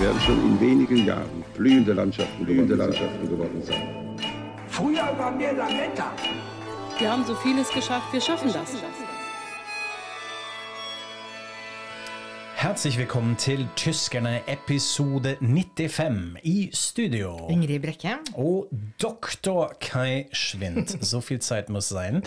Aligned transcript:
Werden 0.00 0.20
schon 0.20 0.38
in 0.44 0.60
wenigen 0.60 1.06
Jahren 1.06 1.44
blühende 1.54 1.92
Landschaften, 1.92 2.44
blühende 2.44 2.74
Landschaften 2.74 3.28
geworden 3.28 3.62
sein. 3.62 3.82
Früher 4.68 5.08
waren 5.18 5.38
wir 5.38 5.52
Lametta. 5.52 6.12
Wir 6.98 7.10
haben 7.10 7.24
so 7.24 7.34
vieles 7.36 7.68
geschafft, 7.70 8.12
wir 8.12 8.20
schaffen 8.20 8.52
das. 8.52 8.74
Herzlich 12.62 12.94
velkommen 12.94 13.34
til 13.34 13.64
Tyskerne 13.74 14.36
episode 14.46 15.32
95 15.40 16.36
i 16.46 16.68
studio. 16.72 17.32
Ingrid 17.50 17.80
Brekke. 17.82 18.12
Og 18.38 18.68
doktor 19.02 19.72
Kai 19.82 20.28
Schwind. 20.30 20.92
Så 21.02 21.18
viel 21.26 21.42
Zeit 21.42 21.68
muss 21.68 21.90
sein. 21.90 22.22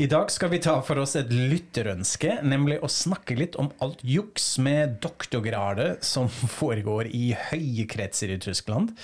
I 0.00 0.06
dag 0.08 0.32
skal 0.32 0.54
vi 0.54 0.62
ta 0.64 0.78
for 0.80 1.02
oss 1.02 1.12
et 1.20 1.28
lytterønske, 1.28 2.38
nemlig 2.48 2.78
å 2.80 2.88
snakke 2.88 3.36
litt 3.36 3.60
om 3.60 3.68
alt 3.84 4.00
juks 4.00 4.54
med 4.56 5.02
doktorgrader 5.04 5.98
som 6.00 6.32
foregår 6.32 7.12
i 7.12 7.34
høye 7.50 7.84
kretser 7.84 8.32
i 8.32 8.40
Tyskland. 8.40 8.96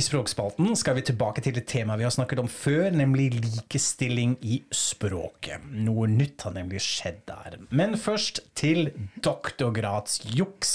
I 0.00 0.02
Språkspalten 0.02 0.70
skal 0.80 0.94
vi 0.96 1.02
tilbake 1.04 1.42
til 1.44 1.58
et 1.60 1.66
tema 1.68 1.92
vi 2.00 2.06
har 2.06 2.12
snakket 2.14 2.40
om 2.40 2.46
før, 2.48 2.86
nemlig 2.96 3.34
likestilling 3.34 4.38
i 4.40 4.62
språket. 4.72 5.66
Noe 5.76 6.06
nytt 6.08 6.46
har 6.46 6.54
nemlig 6.54 6.80
skjedd 6.80 7.18
der. 7.28 7.58
Men 7.68 7.98
først 8.00 8.40
til 8.56 8.94
doktorgradsjuks. 9.20 10.70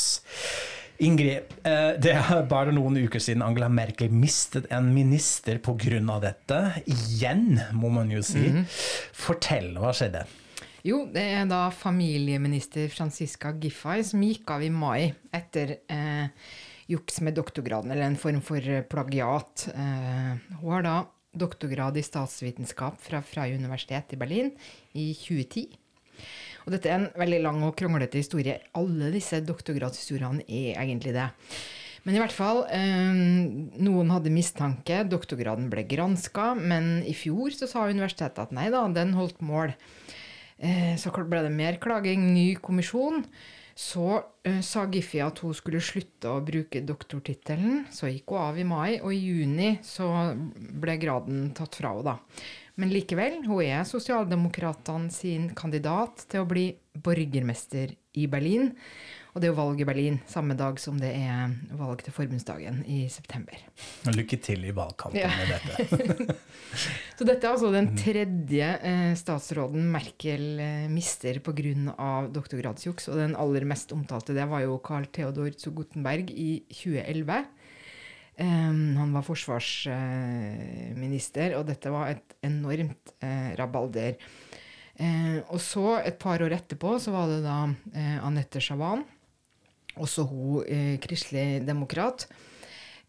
Ingrid, 1.07 1.55
eh, 1.65 1.95
det 1.97 2.13
er 2.19 2.45
bare 2.51 2.75
noen 2.75 2.99
uker 3.01 3.23
siden 3.23 3.41
Angela 3.41 3.65
Merkel 3.65 4.13
mistet 4.13 4.69
en 4.69 4.93
minister 4.93 5.57
pga. 5.57 6.19
dette. 6.21 6.61
Igjen, 6.85 7.63
må 7.73 7.89
man 7.89 8.13
jo 8.13 8.21
si. 8.21 8.45
Fortell, 9.25 9.73
hva 9.81 9.89
skjedde? 9.89 10.27
Jo, 10.85 11.07
det 11.09 11.25
er 11.33 11.49
da 11.49 11.71
familieminister 11.73 12.93
Franziska 12.93 13.55
Giffey 13.57 14.05
som 14.05 14.21
gikk 14.21 14.51
av 14.53 14.61
i 14.61 14.69
mai 14.69 15.15
etter 15.33 15.79
eh, 15.89 16.29
juks 16.91 17.22
med 17.22 17.36
doktorgraden, 17.38 17.91
eller 17.91 18.08
en 18.08 18.19
form 18.19 18.41
for 18.45 18.61
eh, 18.61 18.83
plagiat. 18.86 19.67
Eh, 19.73 20.59
hun 20.61 20.75
har 20.75 20.86
da 20.86 20.97
doktorgrad 21.36 21.97
i 21.97 22.05
statsvitenskap 22.05 23.00
fra 23.02 23.22
Freie 23.25 23.58
universitet 23.58 24.14
i 24.16 24.19
Berlin 24.19 24.52
i 24.94 25.09
2010. 25.17 25.66
Og 26.66 26.73
dette 26.73 26.89
er 26.89 27.00
en 27.00 27.09
veldig 27.19 27.41
lang 27.44 27.63
og 27.67 27.75
kronglete 27.78 28.22
historie. 28.22 28.59
Alle 28.78 29.11
disse 29.13 29.41
doktorgradshistoriene 29.45 30.45
er 30.45 30.80
egentlig 30.81 31.13
det. 31.17 31.28
Men 32.06 32.16
i 32.16 32.22
hvert 32.22 32.33
fall, 32.33 32.63
eh, 32.69 33.17
noen 33.81 34.13
hadde 34.13 34.33
mistanke, 34.33 35.02
doktorgraden 35.09 35.67
ble 35.73 35.83
granska, 35.89 36.53
men 36.56 37.02
i 37.03 37.17
fjor 37.17 37.50
så 37.53 37.67
sa 37.69 37.89
universitetet 37.89 38.45
at 38.45 38.53
nei 38.53 38.69
da, 38.73 38.86
den 38.94 39.17
holdt 39.17 39.41
mål. 39.41 39.73
Så 40.56 41.11
ble 41.11 41.41
det 41.44 41.52
mer 41.52 41.75
klaging, 41.83 42.30
ny 42.31 42.53
kommisjon. 42.63 43.25
Så 43.75 44.23
eh, 44.47 44.61
sa 44.63 44.85
Giffi 44.87 45.19
at 45.19 45.41
hun 45.43 45.55
skulle 45.55 45.81
slutte 45.83 46.31
å 46.31 46.43
bruke 46.45 46.79
doktortittelen. 46.87 47.83
Så 47.91 48.07
gikk 48.07 48.31
hun 48.31 48.43
av 48.45 48.59
i 48.59 48.67
mai, 48.67 49.01
og 49.01 49.11
i 49.11 49.19
juni 49.19 49.73
så 49.83 50.07
ble 50.35 50.95
graden 51.01 51.49
tatt 51.57 51.75
fra 51.81 51.91
henne. 51.97 52.15
Men 52.79 52.91
likevel, 52.91 53.41
hun 53.47 53.63
er 53.63 53.83
sosialdemokratene 53.87 55.11
sin 55.11 55.49
kandidat 55.55 56.25
til 56.31 56.43
å 56.43 56.49
bli 56.49 56.69
borgermester 56.95 57.91
i 58.19 58.27
Berlin. 58.31 58.72
Og 59.35 59.41
det 59.44 59.50
er 59.50 59.51
jo 59.51 59.57
valg 59.59 59.81
i 59.84 59.88
Berlin 59.88 60.16
samme 60.31 60.56
dag 60.56 60.78
som 60.79 60.96
det 60.96 61.09
er 61.12 61.51
valg 61.75 62.00
til 62.06 62.13
forbundsdagen 62.16 62.85
i 62.88 63.01
september. 63.12 63.51
Lykke 64.16 64.38
til 64.40 64.63
i 64.63 64.72
valgkampen 64.72 65.19
Ja. 65.19 65.28
med 65.35 65.51
dette. 65.51 65.75
Så 67.19 67.28
dette 67.28 67.44
er 67.44 67.51
altså 67.51 67.68
den 67.74 67.90
tredje 68.00 68.69
eh, 68.79 69.12
statsråden 69.19 69.91
Merkel 69.91 70.56
eh, 70.63 70.88
mister 70.91 71.40
pga. 71.44 72.31
doktorgradsjuks. 72.31 73.09
Og 73.12 73.19
den 73.19 73.35
aller 73.35 73.68
mest 73.68 73.91
omtalte 73.91 74.31
det 74.38 74.47
var 74.47 74.63
jo 74.63 74.79
Carl 74.79 75.03
Theodor 75.12 75.51
zu 75.59 75.72
Gutenberg 75.75 76.31
i 76.31 76.63
2011. 76.72 77.44
Um, 78.35 79.00
han 79.00 79.13
var 79.16 79.24
forsvarsminister, 79.24 81.53
og 81.56 81.63
dette 81.69 81.88
var 81.94 82.09
et 82.12 82.34
enormt 82.44 83.13
uh, 83.24 83.51
rabalder. 83.59 84.18
Uh, 85.00 85.40
og 85.51 85.59
så, 85.63 85.85
et 86.03 86.18
par 86.19 86.41
år 86.44 86.51
etterpå, 86.57 86.97
så 87.03 87.12
var 87.16 87.25
det 87.31 87.40
da 87.45 87.56
eh, 87.95 88.18
Anette 88.28 88.59
Chavan, 88.63 89.03
også 90.01 90.28
hun 90.29 90.66
eh, 90.67 90.97
kristelig 91.03 91.63
demokrat. 91.67 92.28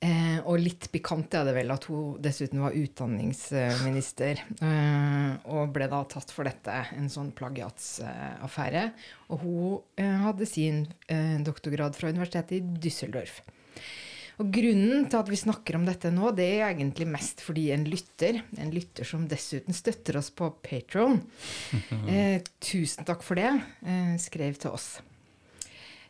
Eh, 0.04 0.42
og 0.44 0.60
litt 0.60 0.91
pikant 0.92 1.32
er 1.38 1.47
det 1.48 1.54
vel 1.56 1.72
at 1.72 1.86
hun 1.88 2.19
dessuten 2.22 2.60
var 2.60 2.76
utdanningsminister. 2.76 4.42
Eh, 4.60 5.30
og 5.48 5.72
ble 5.74 5.88
da 5.92 6.02
tatt 6.10 6.32
for 6.34 6.48
dette, 6.48 6.82
en 6.98 7.08
sånn 7.12 7.32
plagiatsaffære. 7.36 8.86
Og 9.32 9.44
hun 9.44 10.02
eh, 10.02 10.19
hadde 10.26 10.48
sin 10.48 10.84
eh, 11.08 11.38
doktorgrad 11.44 11.97
fra 11.97 12.12
universitetet 12.12 12.58
i 12.60 12.82
Düsseldorf. 12.86 13.41
Og 14.36 14.50
grunnen 14.53 15.06
til 15.08 15.16
at 15.16 15.30
vi 15.32 15.38
snakker 15.41 15.78
om 15.78 15.86
dette 15.88 16.10
nå, 16.12 16.28
det 16.36 16.47
er 16.58 16.66
egentlig 16.68 17.06
mest 17.08 17.41
fordi 17.41 17.70
en 17.72 17.86
lytter, 17.88 18.42
en 18.60 18.72
lytter 18.74 19.08
som 19.08 19.24
dessuten 19.30 19.76
støtter 19.76 20.18
oss 20.20 20.28
på 20.28 20.50
Patron, 20.60 21.22
eh, 22.12 22.44
tusen 22.60 23.08
takk 23.08 23.24
for 23.24 23.41
det, 23.41 23.48
eh, 23.88 24.12
skrev 24.20 24.60
til 24.60 24.76
oss. 24.76 24.98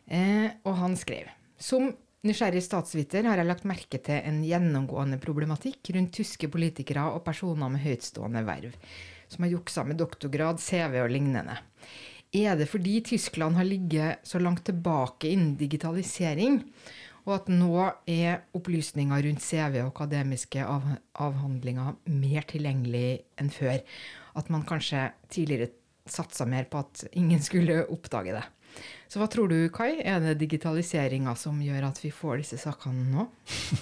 Eh, 0.07 0.47
og 0.63 0.77
han 0.79 0.93
skrev 0.95 1.27
Som 1.59 1.89
nysgjerrig 2.27 2.61
statsviter 2.63 3.27
har 3.27 3.39
jeg 3.39 3.47
lagt 3.49 3.67
merke 3.67 3.99
til 4.03 4.21
en 4.23 4.39
gjennomgående 4.45 5.19
problematikk 5.19 5.91
rundt 5.95 6.15
tyske 6.15 6.49
politikere 6.51 7.09
og 7.11 7.23
personer 7.25 7.71
med 7.71 7.83
høytstående 7.83 8.43
verv, 8.47 8.75
som 9.27 9.45
har 9.45 9.53
juksa 9.55 9.83
med 9.87 9.99
doktorgrad, 9.99 10.61
CV 10.63 11.01
og 11.03 11.11
lignende. 11.11 11.57
Er 12.35 12.57
det 12.59 12.67
fordi 12.67 12.99
Tyskland 13.07 13.55
har 13.55 13.67
ligget 13.67 14.23
så 14.27 14.39
langt 14.39 14.65
tilbake 14.67 15.31
innen 15.31 15.55
digitalisering, 15.59 16.59
og 17.27 17.33
at 17.35 17.49
nå 17.51 17.87
er 18.07 18.43
opplysninger 18.55 19.23
rundt 19.25 19.43
CV 19.43 19.81
og 19.81 19.89
akademiske 19.91 20.63
av, 20.63 20.85
avhandlinger 21.23 21.97
mer 22.11 22.47
tilgjengelig 22.47 23.07
enn 23.39 23.51
før? 23.51 23.81
At 24.39 24.51
man 24.53 24.67
kanskje 24.67 25.09
tidligere 25.31 25.73
satsa 26.07 26.47
mer 26.47 26.67
på 26.71 26.83
at 26.83 27.03
ingen 27.19 27.43
skulle 27.43 27.83
oppdage 27.91 28.35
det. 28.35 28.45
Så 29.07 29.21
hva 29.21 29.27
tror 29.31 29.47
du, 29.47 29.55
Kai? 29.71 30.01
Er 30.03 30.19
det 30.19 30.33
digitaliseringa 30.41 31.31
som 31.39 31.61
gjør 31.63 31.85
at 31.87 31.99
vi 32.03 32.11
får 32.11 32.41
disse 32.41 32.57
sakene 32.59 33.05
nå? 33.07 33.23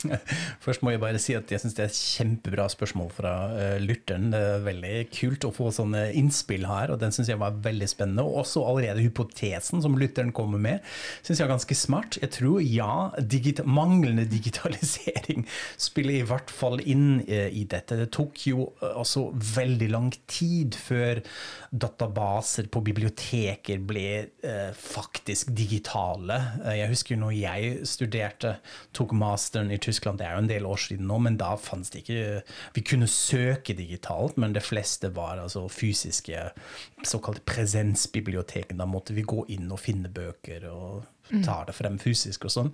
Først 0.66 0.84
må 0.86 0.94
jeg 0.94 1.02
bare 1.02 1.22
si 1.22 1.34
at 1.38 1.50
jeg 1.50 1.63
syns 1.63 1.74
det 1.78 1.86
er 1.88 1.90
et 1.90 1.97
kjempebra 1.97 2.68
spørsmål 2.69 3.09
fra 3.16 3.34
uh, 3.50 3.78
lytteren. 3.81 4.30
Det 4.34 4.41
er 4.52 4.66
veldig 4.68 4.94
kult 5.16 5.47
å 5.50 5.53
få 5.56 5.72
sånne 5.74 6.03
innspill 6.19 6.68
her, 6.69 6.94
og 6.94 7.02
den 7.02 7.16
syns 7.16 7.31
jeg 7.31 7.41
var 7.41 7.58
veldig 7.66 7.90
spennende. 7.90 8.25
Og 8.25 8.44
også 8.44 8.68
allerede 8.69 9.02
hypotesen 9.02 9.81
som 9.81 9.97
lytteren 9.97 10.30
kommer 10.36 10.62
med, 10.62 10.86
syns 11.25 11.42
jeg 11.42 11.47
er 11.47 11.53
ganske 11.56 11.80
smart. 11.80 12.19
Jeg 12.22 12.34
tror 12.38 12.62
ja, 12.62 13.09
digita 13.18 13.66
manglende 13.66 14.28
digitalisering 14.30 15.47
spiller 15.88 16.19
i 16.19 16.30
hvert 16.30 16.53
fall 16.53 16.78
inn 16.86 17.24
uh, 17.25 17.50
i 17.50 17.66
dette. 17.66 17.97
Det 18.03 18.12
tok 18.13 18.46
jo 18.52 18.69
uh, 18.84 18.92
også 19.02 19.31
veldig 19.56 19.90
lang 19.90 20.13
tid 20.30 20.78
før 20.78 21.25
databaser 21.74 22.69
på 22.69 22.86
biblioteker 22.86 23.81
ble 23.90 24.07
uh, 24.46 24.69
faktisk 24.75 25.14
digitale. 25.23 26.37
Eh, 26.65 26.77
Jeg 26.79 26.89
husker 26.89 27.15
jo 27.15 27.21
når 27.21 27.31
jeg 27.37 27.87
studerte, 27.87 28.57
tok 28.93 29.11
masteren 29.13 29.71
i 29.71 29.77
Tyskland, 29.77 30.17
det 30.19 30.27
er 30.27 30.33
jo 30.33 30.43
en 30.43 30.49
del 30.49 30.65
år 30.65 30.75
siden 30.77 31.07
nå, 31.07 31.17
men 31.19 31.37
da 31.37 31.55
fantes 31.55 31.89
det 31.89 32.03
ikke 32.03 32.41
Vi 32.73 32.81
kunne 32.81 33.07
søke 33.07 33.73
digitalt, 33.73 34.38
men 34.38 34.53
det 34.53 34.63
fleste 34.63 35.09
var 35.15 35.39
altså 35.39 35.67
fysiske 35.69 36.51
såkalte 37.03 37.41
presensbibliotekene. 37.45 38.79
Da 38.79 38.85
måtte 38.85 39.13
vi 39.13 39.21
gå 39.21 39.45
inn 39.50 39.71
og 39.71 39.79
finne 39.79 40.09
bøker 40.09 40.67
og 40.71 41.03
ta 41.44 41.63
det 41.68 41.75
frem 41.75 41.98
fysisk 42.01 42.45
og 42.45 42.54
sånn. 42.54 42.69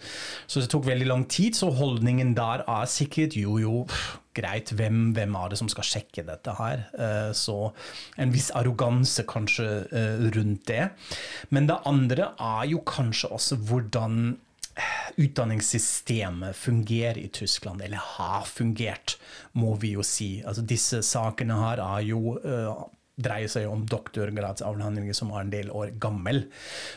Så 0.48 0.62
det 0.64 0.70
tok 0.74 0.86
veldig 0.90 1.08
lang 1.08 1.26
tid, 1.32 1.56
så 1.56 1.72
holdningen 1.76 2.34
der 2.38 2.66
er 2.68 2.90
sikkert 2.92 3.38
jo, 3.40 3.58
jo, 3.62 3.86
greit, 4.38 4.72
hvem, 4.78 5.12
hvem 5.16 5.36
er 5.36 5.52
det 5.52 5.60
som 5.60 5.70
skal 5.72 5.88
sjekke 5.88 6.24
dette 6.28 6.54
her? 6.60 6.86
Eh, 6.96 7.32
Så 7.36 7.58
en 8.18 8.32
viss 8.32 8.52
arroganse 8.56 9.26
kanskje 9.28 9.68
eh, 9.92 10.30
rundt 10.36 10.66
det. 10.68 10.90
Men 11.50 11.68
det 11.68 11.82
andre 11.86 12.32
er 12.40 12.70
jo 12.72 12.84
kanskje 12.88 13.32
også 13.32 13.60
hvordan 13.68 14.38
utdanningssystemet 15.20 16.56
fungerer 16.56 17.18
i 17.20 17.28
Tyskland, 17.28 17.82
eller 17.82 17.98
har 17.98 18.46
fungert, 18.48 19.18
må 19.54 19.76
vi 19.76 19.94
jo 19.98 20.04
si. 20.06 20.42
Altså 20.48 20.64
disse 20.64 21.02
sakene 21.04 21.58
her 21.60 21.82
er 21.84 22.06
jo 22.08 22.38
eh, 22.40 22.72
dreier 23.24 23.52
seg 23.52 23.70
om 23.70 23.86
doktorgradsavhandlinger 23.90 25.18
som 25.18 25.34
er 25.34 25.46
en 25.46 25.54
del 25.54 25.72
år 25.74 25.94
gammel. 26.02 26.46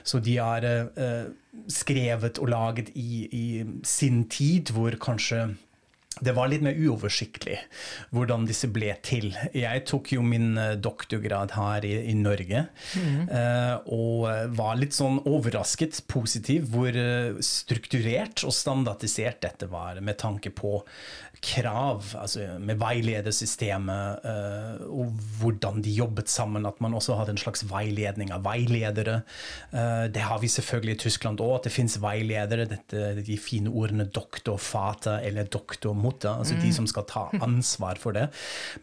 Så 0.06 0.20
de 0.24 0.38
er 0.42 0.68
eh, 0.70 1.28
skrevet 1.70 2.40
og 2.42 2.50
laget 2.52 2.90
i, 2.94 3.24
i 3.30 3.46
sin 3.86 4.24
tid, 4.32 4.74
hvor 4.74 4.96
kanskje 5.00 5.46
det 6.22 6.34
var 6.36 6.50
litt 6.50 6.62
mer 6.62 6.76
uoversiktlig 6.78 7.56
hvordan 8.14 8.46
disse 8.46 8.68
ble 8.70 8.92
til. 9.02 9.32
Jeg 9.56 9.84
tok 9.90 10.12
jo 10.14 10.22
min 10.22 10.54
eh, 10.60 10.76
doktorgrad 10.78 11.56
her 11.56 11.86
i, 11.86 11.94
i 12.12 12.14
Norge, 12.18 12.66
eh, 12.94 13.74
og 13.94 14.54
var 14.54 14.78
litt 14.78 14.94
sånn 14.94 15.20
overrasket 15.26 16.04
positiv 16.10 16.70
hvor 16.74 16.94
eh, 16.94 17.34
strukturert 17.42 18.44
og 18.46 18.54
standardisert 18.54 19.42
dette 19.44 19.70
var 19.70 19.98
med 20.04 20.20
tanke 20.22 20.54
på 20.54 20.78
krav, 21.44 22.14
altså 22.18 22.46
med 22.62 22.78
veiledersystemet, 22.80 24.24
eh, 24.28 24.84
og 24.88 25.12
hvordan 25.40 25.82
de 25.84 25.92
jobbet 25.92 26.30
sammen. 26.32 26.66
At 26.68 26.80
man 26.84 26.96
også 26.96 27.18
hadde 27.18 27.34
en 27.34 27.40
slags 27.40 27.64
veiledning 27.68 28.32
av 28.34 28.44
veiledere. 28.46 29.20
Eh, 29.72 30.06
det 30.14 30.24
har 30.24 30.40
vi 30.42 30.50
selvfølgelig 30.52 30.96
i 30.96 31.02
Tyskland 31.04 31.42
òg, 31.44 31.58
at 31.58 31.68
det 31.68 31.74
fins 31.74 31.98
veiledere. 32.02 32.68
Dette, 32.70 33.04
de 33.20 33.38
fine 33.40 33.72
ordene 33.72 34.08
'doktor 34.08 34.58
fata' 34.60 35.20
eller 35.24 35.44
'doktor 35.44 35.94
mutter', 36.04 36.38
altså 36.38 36.58
de 36.60 36.72
som 36.76 36.86
skal 36.90 37.06
ta 37.08 37.24
ansvar 37.44 37.98
for 38.00 38.16
det. 38.16 38.28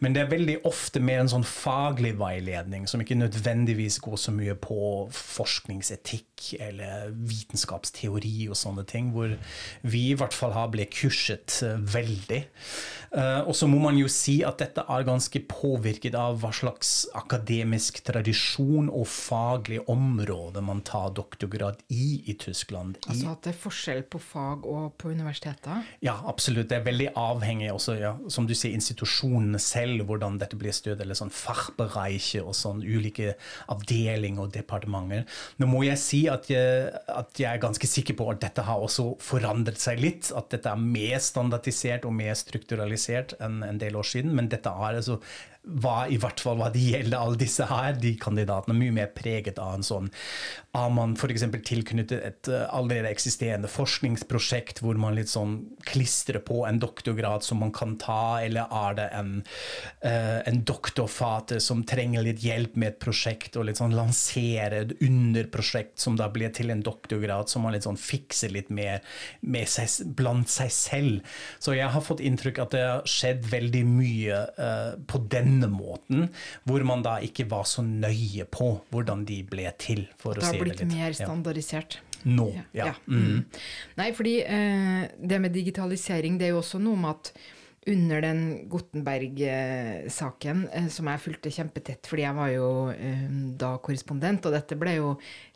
Men 0.00 0.14
det 0.14 0.24
er 0.24 0.32
veldig 0.32 0.58
ofte 0.68 1.00
mer 1.00 1.22
en 1.22 1.32
sånn 1.32 1.46
faglig 1.46 2.14
veiledning, 2.20 2.88
som 2.90 3.02
ikke 3.02 3.18
nødvendigvis 3.20 4.00
går 4.02 4.18
så 4.20 4.34
mye 4.34 4.56
på 4.58 5.08
forskningsetikk 5.16 6.52
eller 6.60 7.12
vitenskapsteori 7.14 8.48
og 8.50 8.58
sånne 8.58 8.84
ting, 8.88 9.12
hvor 9.14 9.36
vi 9.82 10.08
i 10.10 10.18
hvert 10.18 10.34
fall 10.34 10.54
har 10.56 10.72
blitt 10.74 10.94
kurset 10.96 11.62
eh, 11.66 11.78
veldig. 11.94 12.42
Eh, 13.12 13.40
og 13.44 13.52
så 13.56 13.66
må 13.68 13.76
man 13.82 13.98
jo 14.00 14.08
si 14.08 14.38
at 14.46 14.62
dette 14.62 14.84
er 14.88 15.04
ganske 15.04 15.42
påvirket 15.50 16.14
av 16.16 16.38
hva 16.40 16.48
slags 16.56 16.92
akademisk 17.18 18.00
tradisjon 18.06 18.88
og 18.88 19.04
faglig 19.10 19.82
område 19.92 20.62
man 20.64 20.80
tar 20.86 21.12
doktorgrad 21.16 21.82
i 21.92 22.22
i 22.32 22.36
Tyskland. 22.40 22.96
Altså 23.04 23.34
at 23.34 23.44
det 23.44 23.52
er 23.52 23.58
forskjell 23.60 24.00
på 24.08 24.20
fag 24.22 24.64
og 24.68 24.94
på 25.00 25.12
universiteter? 25.12 25.84
ja, 26.00 26.14
absolutt. 26.28 26.70
Det 26.70 26.78
er 26.78 26.86
veldig 26.86 27.10
avhengig 27.18 27.68
også, 27.72 27.98
ja, 28.00 28.14
som 28.32 28.46
du 28.48 28.54
sier, 28.56 28.72
institusjonene 28.72 29.60
selv, 29.60 30.06
hvordan 30.08 30.38
dette 30.40 30.56
blir 30.56 30.72
stødd, 30.72 31.02
eller 31.02 31.18
sånn 31.18 31.32
fachbereiche 31.34 32.40
og 32.40 32.56
sånn 32.56 32.80
ulike 32.80 33.34
avdelinger 33.72 34.46
og 34.46 34.54
departementer. 34.56 35.26
Nå 35.60 35.68
må 35.68 35.82
jeg 35.84 36.00
si 36.00 36.22
at 36.32 36.48
jeg, 36.50 36.88
at 37.12 37.36
jeg 37.36 37.50
er 37.50 37.60
ganske 37.60 37.88
sikker 37.88 38.16
på 38.16 38.30
at 38.32 38.40
dette 38.44 38.64
har 38.64 38.80
også 38.80 39.10
forandret 39.22 39.80
seg 39.82 40.00
litt. 40.00 40.32
At 40.36 40.48
dette 40.54 40.72
er 40.72 40.80
mer 40.80 41.20
standardisert 41.22 42.08
og 42.08 42.16
mer 42.16 42.32
strukturalisert 42.38 43.01
enn 43.10 43.62
en 43.66 43.80
del 43.80 43.96
år 43.96 44.06
siden. 44.08 44.34
Men 44.36 44.50
dette 44.52 44.70
er 44.70 44.98
altså 45.00 45.18
hva, 45.62 46.08
i 46.10 46.16
hvert 46.18 46.40
fall 46.42 46.58
hva 46.58 46.72
det 46.74 46.82
gjelder 46.82 47.20
alle 47.22 47.38
disse 47.38 47.66
her, 47.70 47.94
de 47.94 48.16
kandidatene, 48.18 48.74
mye 48.74 48.94
mer 48.96 49.10
preget 49.14 49.60
av 49.62 49.76
en 49.76 49.86
sånn 49.86 50.08
Har 50.74 50.88
man 50.90 51.14
f.eks. 51.14 51.44
tilknyttet 51.62 52.18
et 52.18 52.50
uh, 52.50 52.64
allerede 52.74 53.12
eksisterende 53.12 53.70
forskningsprosjekt 53.70 54.80
hvor 54.82 54.98
man 54.98 55.14
litt 55.14 55.30
sånn 55.30 55.60
klistrer 55.86 56.42
på 56.42 56.64
en 56.66 56.80
doktorgrad 56.82 57.46
som 57.46 57.62
man 57.62 57.70
kan 57.74 57.94
ta, 58.00 58.40
eller 58.42 58.72
er 58.74 58.96
det 58.98 59.06
en, 59.14 59.30
uh, 60.02 60.40
en 60.48 60.62
doktorfate 60.66 61.60
som 61.62 61.84
trenger 61.86 62.26
litt 62.26 62.42
hjelp 62.42 62.74
med 62.74 62.94
et 62.94 63.00
prosjekt, 63.04 63.54
og 63.54 63.68
litt 63.68 63.78
sånn 63.78 63.94
lansere 63.94 64.82
et 64.82 64.96
underprosjekt 65.04 66.02
som 66.02 66.18
da 66.18 66.26
blir 66.32 66.50
til 66.56 66.74
en 66.74 66.82
doktorgrad, 66.82 67.52
som 67.52 67.62
man 67.62 67.76
litt 67.76 67.86
sånn 67.86 68.00
fikser 68.00 68.50
litt 68.56 68.72
mer 68.72 68.98
med 69.46 69.70
seg, 69.70 70.10
blant 70.18 70.50
seg 70.50 70.74
selv. 70.74 71.38
Så 71.62 71.76
jeg 71.78 71.92
har 71.92 72.02
fått 72.02 72.24
inntrykk 72.24 72.64
at 72.64 72.74
det 72.74 72.84
har 72.88 73.06
skjedd 73.06 73.46
veldig 73.52 73.86
mye 73.92 74.42
uh, 74.58 74.98
på 75.06 75.22
denne 75.30 75.51
måten, 75.60 76.28
hvor 76.64 76.84
man 76.84 77.02
da 77.02 77.18
ikke 77.20 77.48
var 77.50 77.64
så 77.68 77.82
nøye 77.84 78.44
på 78.50 78.70
hvordan 78.90 79.24
de 79.28 79.42
ble 79.44 79.68
til, 79.78 80.06
for 80.18 80.34
å 80.38 80.42
har 80.42 80.52
si 80.52 80.58
det 80.58 80.64
blitt 80.64 80.80
litt. 80.80 80.92
mer 80.94 81.10
Ja. 81.12 81.26
standardisert. 81.26 81.98
Nå, 82.24 82.48
ja. 82.72 82.92
Mm. 83.08 83.44
Nei, 83.98 84.12
fordi 84.14 84.36
eh, 84.46 85.08
det 85.18 85.40
med 85.42 85.52
digitalisering, 85.52 86.38
det 86.38 86.46
er 86.46 86.54
jo 86.54 86.60
også 86.62 86.78
noe 86.80 86.96
med 86.96 87.10
at 87.10 87.32
under 87.90 88.20
den 88.22 88.42
Gutenberg-saken, 88.70 90.68
eh, 90.72 90.86
som 90.92 91.08
jeg 91.10 91.22
fulgte 91.24 91.50
kjempetett, 91.50 92.06
fordi 92.06 92.22
jeg 92.22 92.36
var 92.36 92.50
jo 92.52 92.66
eh, 92.94 93.24
da 93.58 93.72
korrespondent, 93.82 94.46
og 94.46 94.54
dette 94.54 94.78
ble 94.78 94.92
jo 95.00 95.08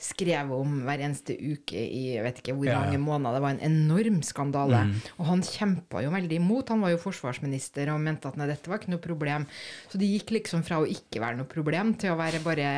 skrevet 0.03 0.51
om 0.57 0.81
hver 0.87 1.05
eneste 1.07 1.37
uke 1.39 1.79
i 1.79 2.01
jeg 2.17 2.25
vet 2.27 2.41
ikke 2.43 2.57
hvor 2.57 2.67
Ja, 2.67 2.73
ja. 2.73 2.81
mange 2.83 2.99
måneder. 3.05 3.37
Det 3.39 3.45
var 3.45 3.55
en 3.55 3.67
enorm 3.71 4.19
skandale. 4.27 4.83
Mm. 4.89 4.97
Og 5.21 5.31
han 5.31 5.45
kjempa 5.47 6.03
jo 6.03 6.11
veldig 6.15 6.41
imot. 6.41 6.73
Han 6.75 6.83
var 6.83 6.95
jo 6.97 7.03
forsvarsminister 7.03 7.93
og 7.95 8.03
mente 8.03 8.27
at 8.31 8.39
nei, 8.41 8.49
dette 8.51 8.71
var 8.73 8.83
ikke 8.83 8.95
noe 8.97 9.05
problem. 9.07 9.47
Så 9.93 10.01
det 10.01 10.11
gikk 10.11 10.35
liksom 10.41 10.67
fra 10.67 10.81
å 10.83 10.89
ikke 10.91 11.23
være 11.23 11.39
noe 11.39 11.51
problem 11.51 11.95
til 12.01 12.11
å 12.15 12.19
være 12.19 12.43
bare 12.43 12.69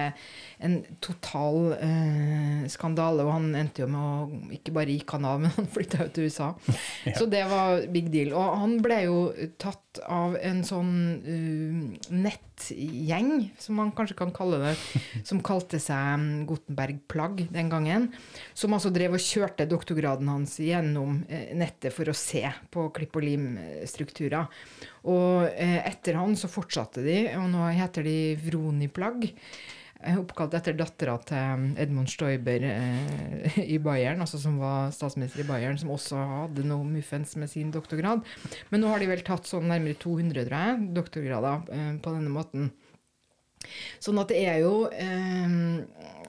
en 0.58 0.78
total 1.04 1.72
eh, 1.78 2.64
skandale. 2.70 3.24
Og 3.26 3.32
han 3.36 3.52
endte 3.58 3.84
jo 3.84 3.90
med 3.92 4.00
å 4.00 4.54
Ikke 4.56 4.74
bare 4.74 4.94
gikk 4.94 5.14
han 5.16 5.28
av, 5.28 5.40
men 5.42 5.54
han 5.54 5.68
flytta 5.70 6.06
jo 6.06 6.14
til 6.14 6.30
USA. 6.30 6.52
Så 7.18 7.28
det 7.30 7.44
var 7.50 7.86
big 7.94 8.10
deal. 8.14 8.34
Og 8.36 8.58
han 8.62 8.78
ble 8.84 9.02
jo 9.06 9.18
tatt 9.60 10.02
av 10.04 10.36
en 10.44 10.60
sånn 10.66 10.92
uh, 11.24 12.10
nettgjeng, 12.14 13.48
som 13.58 13.78
man 13.80 13.90
kanskje 13.96 14.18
kan 14.20 14.30
kalle 14.34 14.60
det, 14.62 14.74
som 15.28 15.40
kalte 15.44 15.80
seg 15.82 16.20
mm, 16.22 16.28
Gutenberg-plagg 16.50 17.46
den 17.54 17.72
gangen. 17.72 18.10
Som 18.58 18.76
altså 18.76 18.92
drev 18.94 19.16
og 19.18 19.24
kjørte 19.24 19.66
doktorgraden 19.70 20.30
hans 20.30 20.58
gjennom 20.62 21.22
eh, 21.30 21.50
nettet 21.58 21.94
for 21.94 22.10
å 22.10 22.16
se 22.16 22.44
på 22.70 22.88
klipp 22.94 23.18
og 23.18 23.26
lim-strukturer. 23.26 24.46
Og 25.08 25.48
eh, 25.54 25.80
etter 25.88 26.18
han 26.18 26.36
så 26.38 26.50
fortsatte 26.50 27.02
de, 27.04 27.18
og 27.38 27.48
nå 27.52 27.70
heter 27.78 28.06
de 28.06 28.18
Vroni-plagg. 28.44 29.28
eh, 29.32 29.76
Oppkalt 29.98 30.52
etter 30.54 30.76
dattera 30.78 31.16
til 31.26 31.72
Edmund 31.82 32.06
Stoiber 32.12 32.62
eh, 32.68 33.56
i 33.74 33.80
Bayern, 33.82 34.20
altså 34.22 34.38
som 34.38 34.60
var 34.62 34.92
statsminister 34.94 35.42
i 35.42 35.48
Bayern, 35.48 35.78
som 35.80 35.90
også 35.90 36.20
hadde 36.44 36.62
noe 36.70 36.86
muffens 36.86 37.34
med 37.40 37.50
sin 37.50 37.72
doktorgrad. 37.74 38.22
Men 38.70 38.84
nå 38.84 38.92
har 38.92 39.02
de 39.02 39.08
vel 39.10 39.24
tatt 39.26 39.50
sånn 39.50 39.66
nærmere 39.66 39.98
200, 39.98 40.44
tror 40.46 40.54
jeg, 40.68 40.84
doktorgrader 41.00 41.72
eh, 41.74 41.90
på 42.04 42.14
denne 42.14 42.30
måten. 42.30 42.70
Sånn 43.98 44.20
at 44.22 44.30
det 44.30 44.38
er 44.46 44.60
jo 44.62 44.86
eh, 44.94 45.56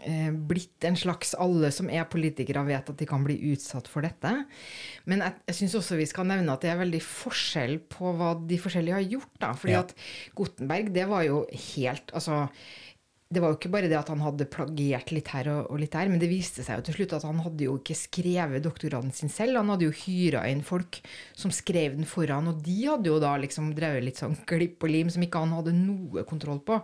eh, 0.01 0.31
blitt 0.49 0.83
en 0.89 0.97
slags 0.97 1.35
Alle 1.37 1.69
som 1.71 1.91
er 1.93 2.07
politikere, 2.09 2.65
vet 2.65 2.89
at 2.89 2.97
de 2.99 3.05
kan 3.07 3.21
bli 3.23 3.37
utsatt 3.53 3.87
for 3.87 4.01
dette. 4.03 4.31
Men 5.05 5.21
jeg, 5.23 5.37
jeg 5.51 5.59
syns 5.61 5.77
også 5.77 5.99
vi 6.01 6.09
skal 6.09 6.25
nevne 6.33 6.57
at 6.57 6.65
det 6.65 6.73
er 6.73 6.81
veldig 6.81 7.03
forskjell 7.05 7.77
på 7.93 8.15
hva 8.17 8.33
de 8.49 8.57
forskjellige 8.59 8.97
har 8.97 9.05
gjort. 9.13 9.31
da, 9.45 9.53
fordi 9.53 9.77
Ja. 9.77 9.85
at 9.85 9.93
Gutenberg, 10.41 10.89
det 10.97 11.05
var 11.13 11.23
jo 11.29 11.43
helt 11.53 12.09
Altså 12.17 12.47
det 13.29 13.43
var 13.43 13.51
jo 13.51 13.59
ikke 13.59 13.69
bare 13.69 13.89
det 13.91 13.97
at 13.99 14.07
han 14.09 14.23
hadde 14.25 14.47
plagiert 14.49 15.11
litt 15.13 15.27
her 15.29 15.51
og, 15.51 15.67
og 15.69 15.77
litt 15.83 15.93
der, 15.93 16.09
men 16.09 16.21
det 16.21 16.31
viste 16.31 16.63
seg 16.65 16.79
jo 16.79 16.85
til 16.87 16.95
slutt 16.97 17.11
at 17.19 17.25
han 17.27 17.41
hadde 17.45 17.67
jo 17.67 17.75
ikke 17.77 17.97
skrevet 17.97 18.63
doktorgraden 18.65 19.13
sin 19.13 19.29
selv. 19.29 19.59
Han 19.59 19.69
hadde 19.69 19.85
jo 19.85 19.93
hyra 20.01 20.47
inn 20.49 20.63
folk 20.65 20.97
som 21.37 21.53
skrev 21.53 21.99
den 21.99 22.09
for 22.09 22.25
han, 22.33 22.49
og 22.49 22.63
de 22.65 22.77
hadde 22.87 23.11
jo 23.11 23.19
da 23.21 23.35
liksom 23.37 23.75
drevet 23.77 24.07
litt 24.07 24.21
sånn 24.21 24.33
klipp 24.49 24.81
og 24.81 24.93
lim 24.95 25.11
som 25.13 25.25
ikke 25.25 25.43
han 25.43 25.53
hadde 25.59 25.75
noe 25.77 26.25
kontroll 26.29 26.63
på. 26.65 26.79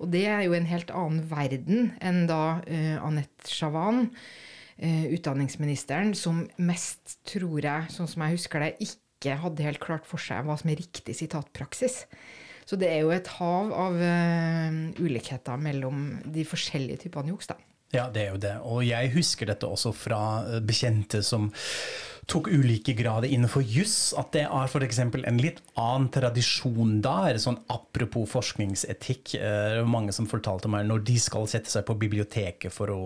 Og 0.00 0.08
det 0.14 0.24
er 0.24 0.46
jo 0.46 0.56
en 0.56 0.70
helt 0.72 0.88
annen 0.94 1.26
verden 1.28 1.92
enn 2.00 2.24
da 2.32 2.40
uh, 2.64 2.96
Anette 3.04 3.52
Chavan, 3.52 4.06
uh, 4.08 5.04
utdanningsministeren, 5.12 6.16
som 6.16 6.46
mest, 6.56 7.18
tror 7.28 7.60
jeg, 7.60 7.92
sånn 7.92 8.08
som 8.08 8.24
jeg 8.24 8.38
husker 8.38 8.64
det, 8.64 8.72
ikke 8.88 9.36
hadde 9.44 9.68
helt 9.68 9.84
klart 9.84 10.08
for 10.08 10.20
seg 10.20 10.48
hva 10.48 10.56
som 10.60 10.72
er 10.72 10.80
riktig 10.80 11.20
sitatpraksis. 11.20 12.06
Så 12.64 12.78
det 12.80 12.88
er 12.90 13.02
jo 13.04 13.12
et 13.12 13.28
hav 13.36 13.72
av 13.76 14.00
uh, 14.00 14.80
ulikheter 15.00 15.60
mellom 15.60 16.06
de 16.32 16.46
forskjellige 16.48 17.04
typene 17.04 17.34
juks, 17.34 17.50
da. 17.52 17.58
Ja, 17.94 18.08
det 18.10 18.24
er 18.24 18.32
jo 18.32 18.40
det. 18.42 18.54
Og 18.66 18.82
jeg 18.86 19.12
husker 19.14 19.48
dette 19.52 19.68
også 19.70 19.92
fra 19.94 20.20
eh, 20.48 20.62
bekjente 20.66 21.20
som 21.22 21.52
tok 22.26 22.48
ulike 22.48 22.94
grader 22.96 23.28
innenfor 23.28 23.62
juss, 23.66 24.14
at 24.18 24.32
det 24.32 24.44
er 24.46 24.68
f.eks. 24.68 24.98
en 25.04 25.38
litt 25.42 25.60
annen 25.80 26.08
tradisjon 26.14 27.00
der. 27.04 27.38
Sånn 27.42 27.58
apropos 27.72 28.28
forskningsetikk. 28.32 29.34
eh, 29.36 29.74
Det 29.74 29.82
var 29.82 29.90
mange 29.90 30.12
som 30.16 30.28
fortalte 30.30 30.70
meg 30.70 30.86
når 30.88 31.04
de 31.04 31.18
skal 31.20 31.46
sette 31.50 31.70
seg 31.72 31.84
på 31.88 31.96
biblioteket 32.00 32.72
for 32.72 32.92
å 32.94 33.00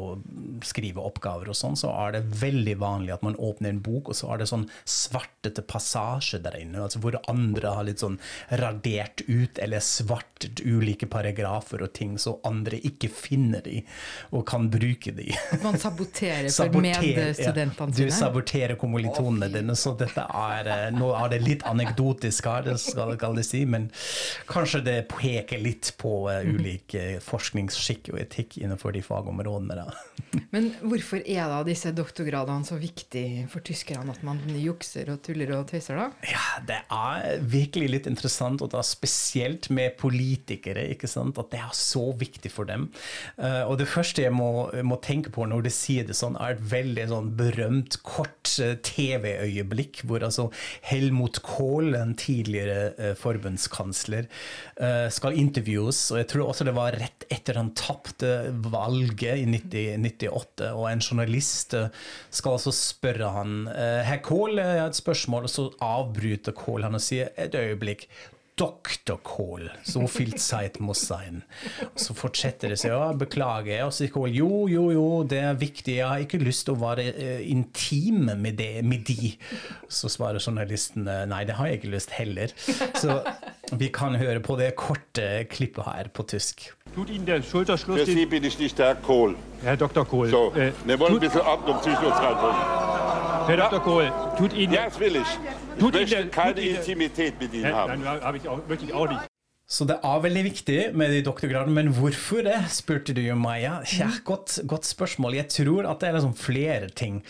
skrive 0.67 1.03
oppgaver 1.05 1.51
og 1.51 1.59
sånn, 1.59 1.77
så 1.79 1.91
er 2.07 2.19
det 2.19 2.25
veldig 2.41 2.77
vanlig 2.81 3.15
at 3.17 3.25
man 3.27 3.37
åpner 3.37 3.71
en 3.75 3.83
bok, 3.85 4.11
og 4.13 4.19
så 4.19 4.33
er 4.35 4.43
det 4.43 4.51
sånn 4.51 4.69
svartete 4.89 5.65
passasje 5.67 6.41
der 6.45 6.59
inne. 6.61 6.83
altså 6.87 7.01
Hvor 7.03 7.19
andre 7.29 7.75
har 7.75 7.85
litt 7.89 8.03
sånn 8.05 8.19
radert 8.51 9.23
ut 9.29 9.59
eller 9.59 9.83
svartet 9.85 10.63
ulike 10.65 11.09
paragrafer 11.11 11.83
og 11.83 11.93
ting, 11.97 12.17
så 12.19 12.39
andre 12.47 12.79
ikke 12.87 13.11
finner 13.11 13.63
de 13.65 13.83
og 14.33 14.47
kan 14.49 14.69
bruke 14.71 15.13
de. 15.17 15.31
Man 15.65 15.79
saboterer 15.81 16.49
for 16.53 16.69
medstudentene 16.85 17.95
sine? 17.95 18.07
Du 18.09 18.13
sine. 18.13 18.19
Saboterer 19.09 19.29
kommilitonene 19.29 19.49
dine, 19.53 19.77
så 19.77 19.95
dette 19.99 20.25
er 20.25 20.69
eh, 20.69 20.87
Nå 20.95 21.11
er 21.17 21.33
det 21.33 21.41
litt 21.45 21.65
anekdotisk 21.69 22.49
her, 22.49 22.65
det 22.67 22.79
skal, 22.81 23.15
skal 23.17 23.39
jeg 23.41 23.49
si, 23.49 23.63
men 23.69 23.89
kanskje 24.49 24.83
det 24.87 24.99
peker 25.11 25.61
litt 25.63 25.93
på 26.01 26.29
eh, 26.31 26.47
ulik 26.49 26.95
eh, 26.99 27.19
forskningsskikk 27.23 28.13
og 28.13 28.21
etikk 28.23 28.59
innenfor 28.63 28.95
de 28.95 29.03
fagområdene. 29.05 29.79
Da. 29.79 29.89
Men 30.55 30.71
hvorfor 30.83 31.23
er 31.23 31.49
da 31.51 31.61
disse 31.67 31.93
doktorgradene 31.97 32.67
så 32.67 32.79
viktige 32.81 33.47
for 33.51 33.65
tyskerne 33.65 34.13
at 34.13 34.23
man 34.27 34.41
jukser 34.59 35.11
og 35.13 35.23
tuller 35.25 35.53
og 35.57 35.69
tøyser, 35.71 35.99
da? 35.99 36.09
Ja, 36.29 36.45
det 36.69 36.81
er 36.95 37.43
virkelig 37.43 37.91
litt 37.93 38.09
interessant, 38.11 38.63
og 38.65 38.73
da 38.73 38.83
spesielt 38.87 39.71
med 39.75 39.97
politikere, 40.01 40.87
ikke 40.93 41.11
sant, 41.11 41.39
at 41.41 41.53
det 41.53 41.61
er 41.63 41.75
så 41.77 42.09
viktig 42.19 42.51
for 42.53 42.69
dem. 42.69 42.89
Og 43.39 43.77
det 43.81 43.89
første 43.91 44.25
jeg 44.25 44.35
må, 44.35 44.69
må 44.87 44.99
tenke 45.05 45.33
på 45.35 45.47
når 45.49 45.67
du 45.67 45.71
sier 45.73 46.07
det 46.09 46.17
sånn, 46.19 46.37
er 46.41 46.57
et 46.57 46.65
veldig 46.73 47.07
sånn 47.13 47.31
berømt, 47.39 48.01
kort 48.07 48.53
TV-øyeblikk 48.99 50.03
hvor 50.09 50.25
altså 50.27 50.49
Helmut 50.89 51.41
Kohl, 51.47 51.95
en 51.99 52.15
tidligere 52.19 52.93
eh, 52.99 53.15
forbundskansler, 53.19 54.29
eh, 54.81 55.07
skal 55.15 55.39
intervjues. 55.39 56.01
Og 56.13 56.23
jeg 56.23 56.31
tror 56.33 56.49
også 56.49 56.67
det 56.69 56.77
var 56.77 56.99
rett 56.99 57.27
etter 57.33 57.61
han 57.61 57.73
tapte 57.79 58.33
valget 58.69 59.45
i 59.45 59.47
1998, 59.47 60.73
og 60.73 60.89
en 60.91 61.05
journalist 61.05 61.77
eh, 61.79 61.93
skal 62.31 62.59
altså 62.59 62.75
spørre 62.75 63.31
han 63.35 63.55
Herr 63.69 64.21
Kohl, 64.25 64.59
jeg 64.59 64.81
har 64.83 64.91
et 64.91 64.99
spørsmål, 64.99 65.47
og 65.47 65.53
så 65.53 65.69
avbryter 65.85 66.55
Kohl 66.57 66.87
han 66.87 66.97
og 66.99 67.03
sier 67.05 67.33
et 67.39 67.55
øyeblikk. 67.59 68.09
Dr. 68.59 69.19
Kohl, 69.23 69.69
so 69.87 70.07
viel 70.11 70.35
Zeit 70.35 70.81
muss 70.81 71.05
sein. 71.07 71.43
Og 71.93 72.01
så 72.03 72.17
fortsetter 72.19 72.73
det 72.73 72.81
seg. 72.83 72.93
Ja, 72.93 73.13
beklager. 73.17 73.85
Og 73.87 73.93
så 73.95 74.05
sier 74.05 74.15
Kohl 74.15 74.35
jo, 74.35 74.67
jo, 74.71 74.89
jo, 74.95 75.07
det 75.29 75.41
er 75.45 75.59
viktig. 75.61 75.99
Jeg 76.01 76.09
har 76.09 76.25
ikke 76.25 76.41
lyst 76.43 76.67
til 76.67 76.77
å 76.77 76.81
være 76.83 77.09
uh, 77.15 77.43
intim 77.47 78.27
med, 78.35 78.59
det, 78.59 78.83
med 78.85 79.07
de. 79.09 79.35
Så 79.89 80.11
svarer 80.13 80.43
journalisten 80.43 81.07
nei, 81.07 81.45
det 81.49 81.57
har 81.59 81.71
jeg 81.71 81.81
ikke 81.81 81.95
lyst 81.95 82.17
heller. 82.19 82.53
Så 82.99 83.21
vi 83.79 83.93
kan 83.95 84.19
høre 84.19 84.41
på 84.45 84.59
det 84.59 84.73
korte 84.79 85.45
klippet 85.53 85.87
her 85.87 86.11
på 86.13 86.27
tysk. 86.29 86.69
Tut 86.95 87.11
Ihnen 87.11 87.27
der 87.27 87.43
Schulterschluss, 87.43 88.01
Für 88.01 88.07
Sie 88.07 88.27
bin 88.27 88.45
ich 88.45 88.59
nicht 88.59 88.79
der 88.79 88.95
Kohl. 88.95 89.37
Herr 89.63 89.77
Dr. 89.77 90.05
Kohl, 90.05 90.31
So, 90.31 90.53
äh, 90.55 90.73
wir 90.85 90.99
wollen 90.99 91.15
ein 91.15 91.21
bisschen 91.21 91.43
Ordnung 91.43 91.83
zwischen 91.83 92.05
uns 92.05 92.17
reinbringen. 92.17 92.88
Herr 93.49 93.57
Dr. 93.57 93.81
Kohl, 93.81 94.13
tut 94.37 94.53
Ihnen, 94.53 94.73
Ja, 94.75 94.85
das 94.85 95.01
will 95.01 95.17
ich. 95.17 95.23
Ich 95.23 95.81
Tut 95.81 95.95
Ihnen 95.95 96.03
möchte 96.11 96.29
keine 96.29 96.55
tut 96.55 96.63
Ihnen- 96.65 96.77
Intimität 96.77 97.41
mit 97.41 97.55
Ihnen 97.55 97.75
haben. 97.75 98.03
nein, 98.05 98.21
habe 98.21 98.37
ich 98.37 98.49
auch, 98.49 98.61
möchte 98.69 98.85
ich 98.85 98.93
auch 98.93 99.09
nicht. 99.09 99.21
Så 99.71 99.85
det 99.85 99.99
er 100.03 100.23
veldig 100.23 100.45
viktig 100.45 100.95
med 100.95 101.11
de 101.11 101.23
doktorgradene, 101.23 101.75
men 101.75 101.89
hvorfor 101.95 102.43
det, 102.43 102.55
spurte 102.71 103.13
du 103.15 103.21
jo 103.21 103.35
meg. 103.37 103.63
Ja, 103.63 103.81
ja, 103.99 104.09
godt, 104.25 104.61
godt 104.67 104.87
spørsmål. 104.87 105.35
Jeg 105.35 105.49
tror 105.49 105.91
at 105.91 106.01
det 106.01 106.09
er 106.09 106.13
liksom 106.13 106.35
flere 106.35 106.89
ting. 106.89 107.23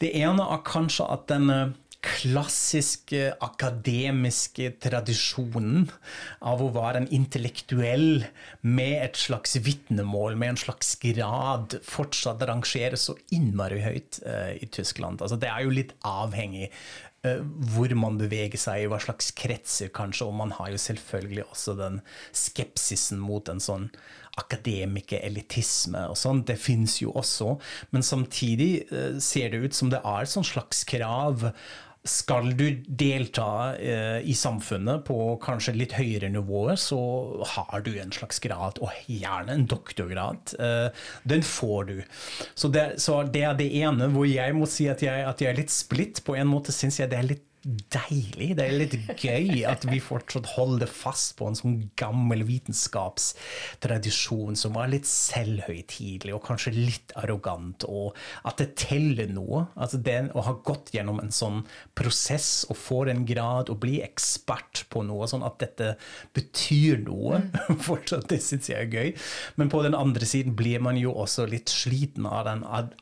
Det 0.00 0.10
ene 0.16 0.42
er 0.42 0.62
kanskje 0.64 1.06
at 1.12 1.28
den 1.28 1.50
eh, 1.50 1.68
klassiske 2.06 3.32
akademiske 3.42 4.70
tradisjonen 4.82 5.88
av 6.46 6.62
å 6.62 6.70
være 6.74 7.02
en 7.02 7.10
intellektuell 7.14 8.24
med 8.62 8.94
et 9.00 9.18
slags 9.18 9.56
vitnemål, 9.66 10.38
med 10.38 10.54
en 10.54 10.62
slags 10.66 10.94
grad, 11.02 11.78
fortsatt 11.86 12.44
rangeres 12.46 13.08
så 13.08 13.16
innmari 13.34 13.82
høyt 13.84 14.20
uh, 14.26 14.52
i 14.54 14.70
Tyskland. 14.70 15.22
Altså, 15.22 15.38
det 15.40 15.50
er 15.50 15.66
jo 15.66 15.74
litt 15.74 15.96
avhengig 16.06 16.68
uh, 16.70 17.42
hvor 17.74 17.92
man 17.98 18.20
beveger 18.20 18.60
seg, 18.60 18.84
i 18.84 18.90
hva 18.92 19.00
slags 19.02 19.32
kretser 19.36 19.90
kanskje, 19.94 20.28
og 20.28 20.38
man 20.38 20.54
har 20.58 20.72
jo 20.74 20.82
selvfølgelig 20.86 21.48
også 21.50 21.76
den 21.80 22.00
skepsisen 22.36 23.22
mot 23.22 23.50
en 23.52 23.62
sånn 23.62 23.90
akademikerelitisme 24.36 26.02
og 26.10 26.18
sånn, 26.20 26.42
det 26.44 26.58
fins 26.60 26.98
jo 27.00 27.14
også, 27.16 27.54
men 27.96 28.04
samtidig 28.04 28.86
uh, 28.92 29.16
ser 29.22 29.50
det 29.52 29.64
ut 29.64 29.76
som 29.76 29.90
det 29.92 30.02
er 30.04 30.22
et 30.22 30.32
sånn 30.32 30.46
slags 30.46 30.84
krav 30.88 31.50
skal 32.06 32.52
du 32.56 32.64
delta 32.86 33.76
eh, 33.76 34.18
i 34.24 34.34
samfunnet 34.36 35.04
på 35.06 35.18
kanskje 35.42 35.74
litt 35.76 35.96
høyere 35.98 36.30
nivå, 36.32 36.68
så 36.78 37.00
har 37.54 37.82
du 37.86 37.92
en 38.00 38.14
slags 38.14 38.40
grad, 38.42 38.80
og 38.82 38.94
gjerne 39.10 39.56
en 39.56 39.66
doktorgrad. 39.70 40.54
Eh, 40.62 41.08
den 41.28 41.44
får 41.46 41.90
du. 41.90 41.96
Så 42.54 42.70
det, 42.72 42.86
så 43.02 43.22
det 43.26 43.44
er 43.48 43.58
det 43.58 43.70
ene 43.82 44.10
hvor 44.14 44.28
jeg 44.28 44.56
må 44.56 44.68
si 44.70 44.88
at 44.92 45.02
jeg, 45.04 45.26
at 45.26 45.42
jeg 45.42 45.52
er 45.52 45.60
litt 45.60 45.74
splitt. 45.74 46.22
På 46.26 46.38
en 46.38 46.48
måte 46.50 46.74
syns 46.74 47.00
jeg 47.02 47.12
det 47.12 47.20
er 47.20 47.30
litt 47.34 47.44
deilig. 47.66 48.54
Det 48.56 48.62
er 48.62 48.78
litt 48.78 48.94
gøy 49.18 49.64
at 49.66 49.82
vi 49.88 49.98
fortsatt 50.02 50.46
holder 50.54 50.86
fast 50.90 51.36
på 51.38 51.46
en 51.50 51.56
sånn 51.58 51.90
gammel 51.98 52.44
vitenskapstradisjon 52.46 54.56
som 54.58 54.72
var 54.76 54.88
litt 54.92 55.06
selvhøytidelig 55.10 56.34
og 56.36 56.44
kanskje 56.46 56.72
litt 56.76 57.12
arrogant, 57.18 57.84
og 57.88 58.14
at 58.46 58.58
det 58.62 58.76
teller 58.78 59.28
noe. 59.32 59.66
Altså 59.74 59.98
det 59.98 60.30
å 60.36 60.40
ha 60.46 60.52
gått 60.66 60.94
gjennom 60.94 61.20
en 61.22 61.32
sånn 61.34 61.64
prosess 61.98 62.66
og 62.70 62.76
får 62.78 63.08
en 63.12 63.26
grad 63.26 63.70
og 63.72 63.80
bli 63.82 64.02
ekspert 64.04 64.84
på 64.92 65.02
noe, 65.08 65.26
sånn 65.30 65.46
at 65.46 65.58
dette 65.62 65.86
betyr 66.36 66.96
noe, 67.06 67.34
fortsatt, 67.88 68.28
det 68.30 68.40
syns 68.44 68.68
jeg 68.70 68.78
er 68.86 68.92
gøy. 68.92 69.08
Men 69.58 69.68
på 69.72 69.78
den 69.86 69.96
andre 69.98 70.26
siden 70.28 70.52
blir 70.58 70.80
man 70.84 70.96
jo 71.00 71.10
også 71.16 71.46
litt 71.50 71.70
sliten 71.72 72.26
av, 72.30 72.42
den, 72.46 72.60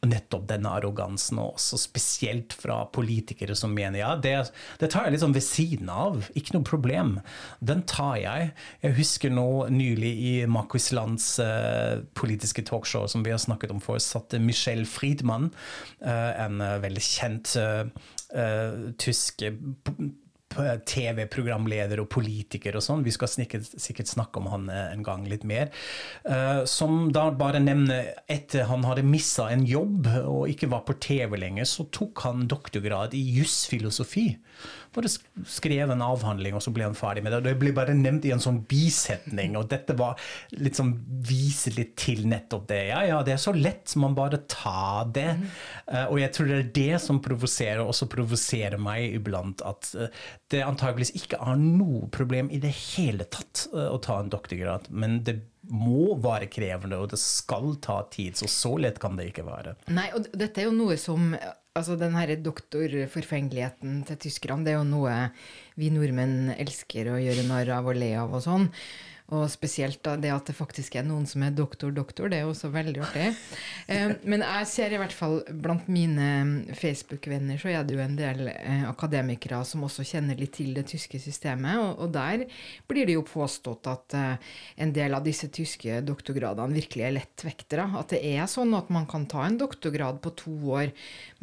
nettopp 0.08 0.48
denne 0.48 0.70
arrogansen, 0.78 1.38
og 1.42 1.54
også 1.58 1.76
spesielt 1.84 2.52
fra 2.56 2.84
politikere 2.94 3.54
som 3.58 3.74
mener 3.76 3.98
ja, 4.00 4.12
det, 4.16 4.53
det 4.80 4.90
tar 4.92 5.08
jeg 5.08 5.20
sånn 5.22 5.36
ved 5.36 5.44
siden 5.46 5.90
av, 5.92 6.28
ikke 6.38 6.56
noe 6.56 6.66
problem. 6.66 7.14
Den 7.64 7.84
tar 7.90 8.16
jeg. 8.22 8.50
Jeg 8.84 8.96
husker 8.98 9.32
nå 9.34 9.48
nylig 9.72 10.12
i 10.30 10.34
Marcus 10.50 10.90
Lands 10.96 11.28
eh, 11.42 12.02
politiske 12.18 12.64
talkshow 12.66 13.08
som 13.10 13.24
vi 13.26 13.34
har 13.34 13.42
snakket 13.42 13.74
om 13.74 13.82
før, 13.84 14.00
satt 14.02 14.36
Michelle 14.42 14.88
Friedmann, 14.88 15.50
eh, 16.02 16.32
en 16.44 16.60
eh, 16.64 16.78
veldig 16.84 17.04
kjent 17.04 17.56
tysk 18.98 19.42
TV-programleder 20.54 22.02
og 22.02 22.10
politiker 22.14 22.78
og 22.78 22.84
sånn, 22.84 23.04
vi 23.06 23.14
skal 23.14 23.30
sikkert 23.30 24.10
snakke 24.10 24.40
om 24.40 24.50
han 24.52 24.68
eh, 24.72 24.92
en 24.94 25.04
gang 25.06 25.26
litt 25.30 25.46
mer, 25.48 25.72
eh, 26.28 26.62
som 26.70 27.10
da 27.14 27.28
bare 27.34 27.62
nevner 27.62 28.12
etter 28.30 28.68
han 28.70 28.86
hadde 28.88 29.06
missa 29.06 29.50
en 29.52 29.66
jobb 29.68 30.08
og 30.24 30.48
ikke 30.52 30.70
var 30.72 30.84
på 30.88 30.98
TV 31.02 31.36
lenger, 31.40 31.68
så 31.68 31.88
tok 31.94 32.24
han 32.26 32.48
doktorgrad 32.50 33.16
i 33.16 33.22
jusfilosofi. 33.38 34.30
Bare 34.94 35.10
skrev 35.10 35.90
en 35.90 36.04
avhandling, 36.04 36.56
og 36.56 36.62
så 36.64 36.72
ble 36.74 36.86
han 36.86 36.96
ferdig 36.98 37.24
med 37.24 37.34
det. 37.34 37.42
Det 37.48 37.54
ble 37.60 37.72
bare 37.76 37.96
nevnt 37.98 38.26
i 38.28 38.32
en 38.34 38.42
sånn 38.42 38.60
bisetning, 38.70 39.56
og 39.58 39.68
dette 39.72 39.96
var 39.98 40.20
litt 40.54 40.78
sånn 40.78 40.94
viser 41.24 41.74
litt 41.78 41.94
til 42.00 42.24
nettopp 42.30 42.68
det. 42.70 42.80
Ja, 42.92 43.02
ja, 43.08 43.22
det 43.26 43.36
er 43.36 43.42
så 43.42 43.54
lett, 43.56 43.94
man 44.00 44.16
bare 44.16 44.42
tar 44.50 45.10
det. 45.14 45.30
Eh, 45.86 46.06
og 46.06 46.20
jeg 46.22 46.32
tror 46.36 46.50
det 46.50 46.60
er 46.60 46.70
det 46.78 47.00
som 47.02 47.20
provoserer, 47.24 47.82
og 47.82 47.94
også 47.94 48.10
provoserer 48.12 48.80
meg 48.80 49.18
iblant, 49.18 49.64
at 49.66 49.90
uh, 49.98 50.06
det 50.52 50.62
antageligvis 50.64 51.14
ikke 51.18 51.40
er 51.42 51.58
noe 51.60 52.08
problem 52.14 52.50
i 52.54 52.60
det 52.62 52.72
hele 52.94 53.26
tatt 53.26 53.66
uh, 53.74 53.90
å 53.94 53.98
ta 54.02 54.20
en 54.20 54.32
doktorgrad, 54.32 54.90
men 54.94 55.22
det 55.26 55.40
må 55.72 56.14
være 56.20 56.50
krevende, 56.52 56.98
og 57.00 57.12
det 57.12 57.20
skal 57.20 57.76
ta 57.84 58.02
tid, 58.12 58.36
så 58.36 58.48
så 58.50 58.74
lett 58.80 59.00
kan 59.02 59.16
det 59.18 59.30
ikke 59.30 59.46
være. 59.46 59.76
Nei, 59.94 60.10
og 60.16 60.28
dette 60.36 60.60
er 60.60 60.68
jo 60.68 60.76
noe 60.76 60.98
som 61.00 61.32
Altså, 61.74 61.96
den 61.98 62.14
her 62.14 62.30
doktorforfengeligheten 62.38 64.04
til 64.06 64.18
tyskerne, 64.22 64.62
det 64.62 64.70
er 64.70 64.76
jo 64.76 64.84
noe 64.86 65.14
vi 65.74 65.88
nordmenn 65.90 66.52
elsker 66.54 67.08
å 67.10 67.16
gjøre 67.18 67.42
narr 67.48 67.72
av 67.74 67.88
og 67.90 67.98
le 67.98 68.12
av 68.14 68.36
og 68.38 68.44
sånn. 68.44 68.68
Og 69.32 69.46
spesielt 69.48 70.02
da 70.04 70.18
det 70.20 70.28
at 70.34 70.50
det 70.50 70.52
faktisk 70.52 70.98
er 71.00 71.06
noen 71.06 71.24
som 71.24 71.40
er 71.46 71.54
doktor-doktor, 71.56 72.28
det 72.28 72.38
er 72.38 72.42
jo 72.44 72.52
også 72.52 72.72
veldig 72.74 73.00
artig. 73.06 73.30
Eh, 73.84 74.14
men 74.24 74.40
jeg 74.40 74.64
ser 74.70 74.94
i 74.94 74.96
hvert 74.96 75.12
fall 75.12 75.42
blant 75.60 75.90
mine 75.92 76.72
Facebook-venner 76.72 77.58
så 77.60 77.68
er 77.68 77.82
det 77.84 77.92
jo 77.92 78.00
en 78.00 78.14
del 78.16 78.46
eh, 78.48 78.86
akademikere 78.88 79.58
som 79.68 79.82
også 79.84 80.06
kjenner 80.08 80.38
litt 80.40 80.54
til 80.56 80.70
det 80.72 80.86
tyske 80.88 81.18
systemet, 81.20 81.76
og, 81.82 82.00
og 82.00 82.14
der 82.14 82.46
blir 82.88 83.04
det 83.04 83.18
jo 83.18 83.26
påstått 83.28 83.90
at 83.92 84.16
eh, 84.16 84.54
en 84.80 84.94
del 84.96 85.12
av 85.18 85.26
disse 85.26 85.50
tyske 85.52 85.98
doktorgradene 86.08 86.78
virkelig 86.78 87.04
er 87.04 87.16
lettvektere. 87.18 87.84
At 88.00 88.14
det 88.14 88.22
er 88.24 88.48
sånn 88.48 88.72
at 88.78 88.88
man 88.94 89.04
kan 89.10 89.26
ta 89.28 89.44
en 89.44 89.60
doktorgrad 89.60 90.22
på 90.24 90.32
to 90.40 90.54
år, 90.78 90.94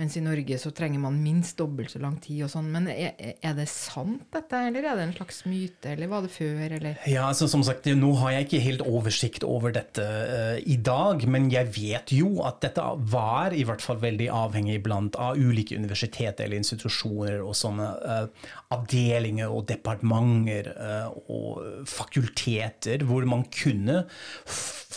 mens 0.02 0.18
i 0.18 0.26
Norge 0.26 0.58
så 0.64 0.74
trenger 0.74 1.06
man 1.06 1.22
minst 1.22 1.62
dobbelt 1.62 1.94
så 1.94 2.02
lang 2.02 2.18
tid 2.26 2.48
og 2.48 2.54
sånn. 2.56 2.74
Men 2.74 2.90
er, 2.90 3.14
er 3.38 3.58
det 3.60 3.70
sant 3.70 4.26
dette, 4.34 4.66
eller 4.72 4.90
er 4.90 4.98
det 4.98 5.08
en 5.12 5.16
slags 5.20 5.44
myte, 5.46 5.94
eller 5.94 6.10
var 6.10 6.26
det 6.26 6.34
før, 6.34 6.66
eller? 6.80 6.98
Ja, 7.06 7.30
altså 7.30 7.46
som 7.52 7.62
sagt, 7.68 7.71
Nå 7.98 8.12
har 8.20 8.34
jeg 8.34 8.48
ikke 8.48 8.62
helt 8.66 8.84
oversikt 8.88 9.46
over 9.48 9.74
dette 9.76 10.04
uh, 10.04 10.58
i 10.60 10.78
dag, 10.82 11.24
men 11.30 11.50
jeg 11.54 11.72
vet 11.76 12.14
jo 12.16 12.42
at 12.48 12.62
dette 12.66 12.84
var 13.12 13.56
i 13.56 13.64
hvert 13.68 13.84
fall 13.84 14.02
veldig 14.02 14.30
avhengig 14.36 14.80
blant 14.86 15.18
av 15.22 15.40
ulike 15.40 15.78
universiteter 15.78 16.46
eller 16.46 16.62
institusjoner 16.62 17.40
og 17.42 17.56
sånne 17.58 17.90
uh, 18.02 18.52
avdelinger 18.76 19.52
og 19.52 19.68
departementer 19.72 20.72
uh, 20.76 21.10
og 21.32 21.86
fakulteter 21.90 23.06
hvor 23.08 23.28
man 23.30 23.48
kunne 23.52 24.04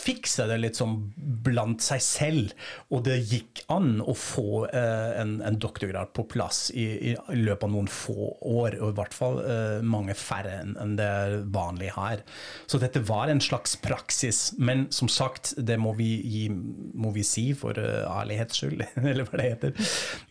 f- 0.05 0.29
seg 0.35 0.49
det 0.51 0.57
litt 0.61 0.79
sånn 0.79 0.95
blant 1.45 1.83
seg 1.83 2.01
selv, 2.03 2.53
og 2.93 3.03
det 3.07 3.17
gikk 3.29 3.63
an 3.73 3.99
å 4.01 4.15
få 4.17 4.65
eh, 4.67 5.11
en, 5.21 5.37
en 5.45 5.57
doktorgrad 5.61 6.11
på 6.15 6.25
plass 6.31 6.69
i, 6.73 6.85
i, 7.11 7.15
løpet 7.35 7.67
av 7.67 7.73
noen 7.73 7.89
få 7.91 8.31
år, 8.39 8.77
og 8.81 8.91
i 8.91 8.97
hvert 8.99 9.15
fall 9.15 9.39
eh, 9.43 9.85
mange 9.85 10.15
færre 10.17 10.61
enn 10.63 10.95
det 10.99 11.05
er 11.05 11.37
vanlig 11.53 11.91
her. 11.95 12.23
Så 12.69 12.79
dette 12.81 13.01
var 13.05 13.31
en 13.31 13.41
slags 13.43 13.75
praksis, 13.81 14.53
men 14.57 14.87
som 14.93 15.09
sagt, 15.11 15.53
det 15.57 15.77
må 15.81 15.93
vi, 15.97 16.09
gi, 16.25 16.43
må 16.49 17.11
vi 17.15 17.25
si 17.25 17.47
for 17.57 17.77
uh, 17.77 18.05
ærlighets 18.09 18.61
skyld, 18.61 18.83
eller 19.01 19.27
hva 19.27 19.39
det 19.39 19.49
heter, 19.49 19.75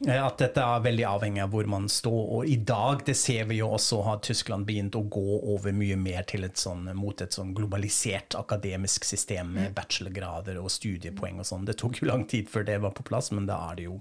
eh, 0.08 0.20
at 0.20 0.40
dette 0.42 0.64
er 0.64 0.84
veldig 0.84 1.06
avhengig 1.08 1.44
av 1.44 1.54
hvor 1.54 1.68
man 1.70 1.88
står. 1.92 2.20
Og 2.38 2.50
i 2.50 2.58
dag, 2.66 3.04
det 3.06 3.16
ser 3.18 3.48
vi 3.50 3.60
jo 3.60 3.72
også, 3.76 4.02
har 4.06 4.22
Tyskland 4.24 4.66
begynt 4.68 4.98
å 4.98 5.04
gå 5.06 5.40
over 5.54 5.74
mye 5.76 5.98
mer 6.00 6.26
til 6.28 6.46
et 6.48 6.60
sånn, 6.60 6.88
mot 6.98 7.20
et 7.24 7.34
sånn 7.34 7.54
globalisert 7.56 8.36
akademisk 8.38 9.06
system 9.06 9.54
med 9.64 9.74
bachelorgrader 9.76 10.60
og 10.60 10.72
studiepoeng 10.72 11.40
og 11.42 11.48
sånn. 11.48 11.66
Det 11.68 11.78
tok 11.80 12.02
jo 12.02 12.10
lang 12.10 12.26
tid 12.30 12.50
før 12.52 12.68
det 12.68 12.78
var 12.84 12.94
på 12.96 13.06
plass, 13.08 13.32
men 13.34 13.48
da 13.50 13.58
er 13.70 13.80
det 13.80 13.88
jo 13.88 13.98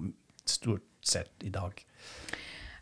stort 0.49 0.85
sett 1.03 1.47
i 1.47 1.51
dag. 1.53 1.79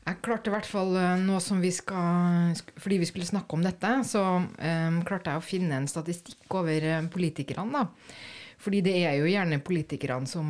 Jeg 0.02 0.18
klarte 0.26 0.50
i 0.50 0.54
hvert 0.56 0.66
fall 0.66 0.96
eh, 0.98 1.20
nå 1.22 1.38
som 1.46 1.60
vi 1.62 1.70
skal 1.70 2.56
Fordi 2.82 2.98
vi 3.04 3.06
skulle 3.06 3.28
snakke 3.28 3.54
om 3.54 3.62
dette, 3.62 3.90
så 4.10 4.24
um, 4.42 5.02
klarte 5.06 5.30
jeg 5.34 5.42
å 5.42 5.46
finne 5.46 5.78
en 5.78 5.90
statistikk 5.90 6.58
over 6.58 6.88
eh, 6.90 7.04
politikerne, 7.14 7.84
da. 7.84 8.16
Fordi 8.62 8.82
det 8.86 8.96
er 9.06 9.18
jo 9.18 9.30
gjerne 9.30 9.62
politikerne 9.66 10.30
som 10.30 10.48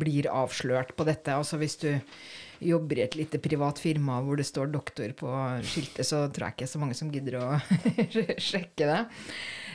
blir 0.00 0.26
avslørt 0.28 0.92
på 0.96 1.06
dette. 1.08 1.32
Altså 1.32 1.56
hvis 1.60 1.78
du 1.80 1.88
jobber 2.60 3.00
i 3.00 3.04
et 3.04 3.16
lite 3.18 3.40
privat 3.42 3.80
firma 3.80 4.20
hvor 4.24 4.38
det 4.40 4.46
står 4.48 4.70
doktor 4.72 5.12
på 5.16 5.32
skiltet, 5.66 6.06
så 6.06 6.26
tror 6.28 6.48
jeg 6.48 6.58
ikke 6.58 6.70
så 6.70 6.80
mange 6.82 6.96
som 6.98 7.10
gidder 7.12 7.38
å 7.40 7.46
sjekke 8.50 8.88
det. 8.90 9.00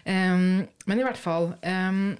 Um, 0.05 0.65
men 0.85 1.01
i 1.01 1.05
hvert 1.05 1.17
fall 1.17 1.55
um, 1.65 2.13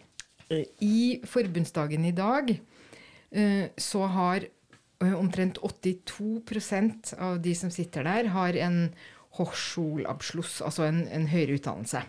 I 0.81 1.21
forbundsdagen 1.29 2.07
i 2.09 2.15
dag 2.17 2.49
uh, 2.55 3.65
så 3.77 4.05
har 4.15 4.47
uh, 5.03 5.15
omtrent 5.19 5.61
82 5.61 7.13
av 7.19 7.37
de 7.45 7.53
som 7.57 7.73
sitter 7.73 8.07
der, 8.07 8.33
har 8.33 8.57
en 8.65 8.87
Hochschulabschluss, 9.35 10.61
altså 10.63 10.87
en, 10.87 11.03
en 11.11 11.27
høyere 11.27 11.59
utdannelse. 11.59 12.05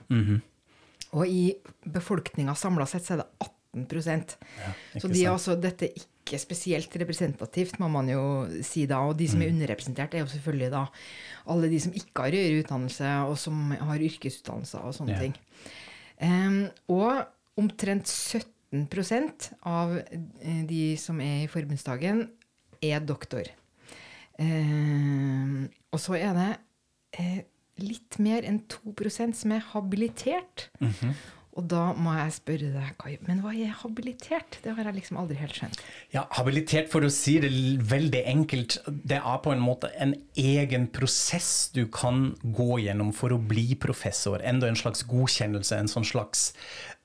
Og 1.16 1.30
i 1.30 1.42
befolkninga 1.82 2.54
samla 2.58 2.86
sett 2.88 3.06
så 3.06 3.16
er 3.16 3.25
det 3.25 3.30
18 3.42 3.52
Ja, 3.76 4.70
Så 5.00 5.08
de 5.10 5.25
er 5.25 5.32
altså, 5.34 5.56
dette 5.60 5.90
er 5.90 6.04
ikke 6.26 6.40
spesielt 6.42 6.97
representativt, 6.99 7.78
må 7.78 7.87
man 7.88 8.09
jo 8.11 8.23
si 8.66 8.83
da. 8.90 8.99
Og 9.06 9.14
de 9.18 9.28
som 9.30 9.42
er 9.42 9.52
underrepresentert, 9.52 10.14
er 10.14 10.25
jo 10.25 10.30
selvfølgelig 10.33 10.71
da 10.75 10.85
alle 11.54 11.71
de 11.71 11.78
som 11.80 11.95
ikke 11.95 12.25
har 12.26 12.35
høyere 12.35 12.64
utdannelse, 12.64 13.12
og 13.30 13.38
som 13.38 13.71
har 13.71 14.02
yrkesutdannelser 14.11 14.83
og 14.83 14.95
sånne 14.99 15.14
Ja. 15.14 15.21
ting. 15.23 15.37
Um, 16.21 16.68
og 16.88 17.26
omtrent 17.56 18.09
17 18.11 19.54
av 19.62 19.95
eh, 19.97 20.62
de 20.66 20.97
som 20.99 21.21
er 21.21 21.45
i 21.45 21.47
forbundsdagen, 21.47 22.26
er 22.83 23.00
doktor. 23.00 23.47
Um, 24.38 25.68
og 25.92 26.00
så 26.02 26.16
er 26.18 26.35
det 26.37 26.50
uh, 27.21 27.38
litt 27.80 28.18
mer 28.18 28.45
enn 28.45 28.61
2 28.68 29.33
som 29.33 29.52
er 29.52 29.64
habilitert. 29.73 30.68
Og 31.56 31.64
da 31.72 31.82
må 31.96 32.12
jeg 32.18 32.34
spørre 32.36 32.70
deg, 32.75 32.88
Kai, 33.00 33.14
men 33.25 33.40
hva 33.40 33.54
er 33.56 33.72
habilitert? 33.80 34.58
Det 34.64 34.75
har 34.76 34.88
jeg 34.90 34.98
liksom 34.98 35.20
aldri 35.22 35.38
helt 35.40 35.56
skjønt. 35.56 35.80
Ja, 36.12 36.26
habilitert, 36.36 36.90
for 36.92 37.06
å 37.06 37.12
si 37.12 37.38
det 37.40 37.50
veldig 37.88 38.22
enkelt, 38.28 38.76
det 38.86 39.22
er 39.22 39.38
på 39.44 39.54
en 39.54 39.64
måte 39.64 39.88
en 39.96 40.12
egen 40.36 40.84
prosess 40.92 41.70
du 41.72 41.86
kan 41.92 42.34
gå 42.44 42.82
gjennom 42.84 43.14
for 43.16 43.32
å 43.32 43.40
bli 43.40 43.70
professor. 43.80 44.44
Enda 44.44 44.68
en 44.68 44.76
slags 44.76 45.06
godkjennelse, 45.08 45.80
en 45.80 45.90
sånn 45.90 46.08
slags 46.08 46.50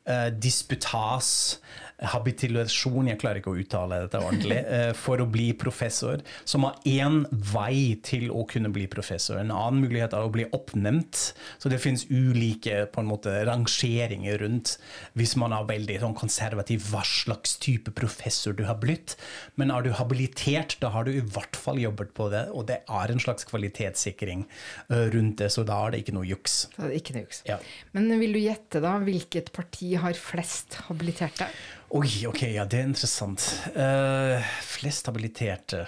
uh, 0.10 0.28
disputas, 0.36 1.62
habilitasjon, 2.02 3.10
jeg 3.12 3.20
klarer 3.22 3.42
ikke 3.42 3.54
å 3.54 3.60
uttale 3.62 4.02
dette 4.04 4.22
ordentlig, 4.22 4.58
eh, 4.76 4.92
for 4.98 5.22
å 5.22 5.28
bli 5.30 5.52
professor, 5.58 6.22
som 6.50 6.66
har 6.66 6.80
én 6.90 7.22
vei 7.54 7.98
til 8.04 8.30
å 8.34 8.46
kunne 8.50 8.72
bli 8.74 8.88
professor. 8.92 9.38
En 9.38 9.54
annen 9.54 9.84
mulighet 9.86 10.16
er 10.18 10.26
å 10.26 10.34
bli 10.34 10.48
oppnevnt. 10.56 11.22
Så 11.62 11.72
det 11.72 11.82
finnes 11.84 12.08
ulike 12.10 12.86
på 12.92 13.04
en 13.04 13.10
måte, 13.10 13.34
rangeringer 13.48 14.42
rundt 14.42 14.76
hvis 15.18 15.36
man 15.40 15.54
er 15.56 15.68
veldig 15.70 16.00
sånn 16.02 16.18
konservativ, 16.18 16.88
hva 16.92 17.04
slags 17.08 17.58
type 17.62 17.94
professor 17.98 18.56
du 18.58 18.66
har 18.68 18.80
blitt. 18.82 19.16
Men 19.60 19.74
er 19.74 19.86
du 19.86 19.92
habilitert, 19.98 20.78
da 20.82 20.92
har 20.96 21.06
du 21.06 21.14
i 21.14 21.24
hvert 21.24 21.60
fall 21.60 21.82
jobbet 21.82 22.16
på 22.18 22.32
det, 22.34 22.48
og 22.56 22.68
det 22.72 22.82
er 22.82 23.14
en 23.14 23.22
slags 23.22 23.46
kvalitetssikring 23.50 24.48
eh, 24.48 25.08
rundt 25.14 25.42
det, 25.44 25.52
så 25.54 25.66
da 25.68 25.78
er 25.86 25.94
det 25.94 26.04
ikke 26.06 26.18
noe 26.18 26.28
juks. 26.30 26.64
Det 26.78 26.88
er 26.88 26.98
ikke 26.98 27.18
noe 27.18 27.26
juks. 27.28 27.44
Ja. 27.50 27.60
Men 27.96 28.10
vil 28.22 28.36
du 28.38 28.42
gjette 28.42 28.82
da 28.84 28.98
hvilket 29.04 29.54
parti 29.56 29.94
har 30.02 30.18
flest 30.18 30.82
habiliterte? 30.88 31.50
Oi, 31.92 32.10
ok, 32.30 32.46
ja, 32.54 32.64
det 32.64 32.80
er 32.80 32.88
interessant. 32.88 33.44
Uh, 33.76 34.40
flest 34.64 35.10
habiliterte. 35.10 35.84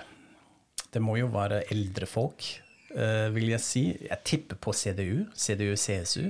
Det 0.92 1.02
må 1.02 1.16
jo 1.16 1.30
være 1.32 1.62
eldre 1.72 2.08
folk, 2.10 2.44
uh, 2.92 3.30
vil 3.32 3.54
jeg 3.54 3.64
si. 3.64 3.84
Jeg 4.10 4.20
tipper 4.28 4.60
på 4.60 4.76
CDU. 4.76 5.24
CDU-CSU. 5.32 6.28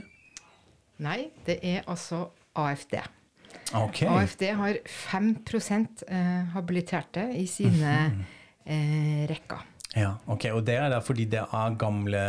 Nei, 1.04 1.20
det 1.48 1.58
er 1.66 1.82
altså 1.90 2.28
AFD. 2.54 3.00
Okay. 3.74 4.08
AFD 4.08 4.44
har 4.54 4.78
5 4.86 5.36
eh, 6.08 6.46
habiliterte 6.54 7.26
i 7.34 7.48
sine 7.50 7.94
eh, 8.66 9.24
rekker. 9.30 9.66
Ja, 9.96 10.16
ok, 10.26 10.46
Og 10.56 10.64
det 10.66 10.76
er 10.82 10.90
da 10.90 11.00
fordi 11.06 11.26
det 11.30 11.44
er 11.44 11.76
gamle 11.78 12.22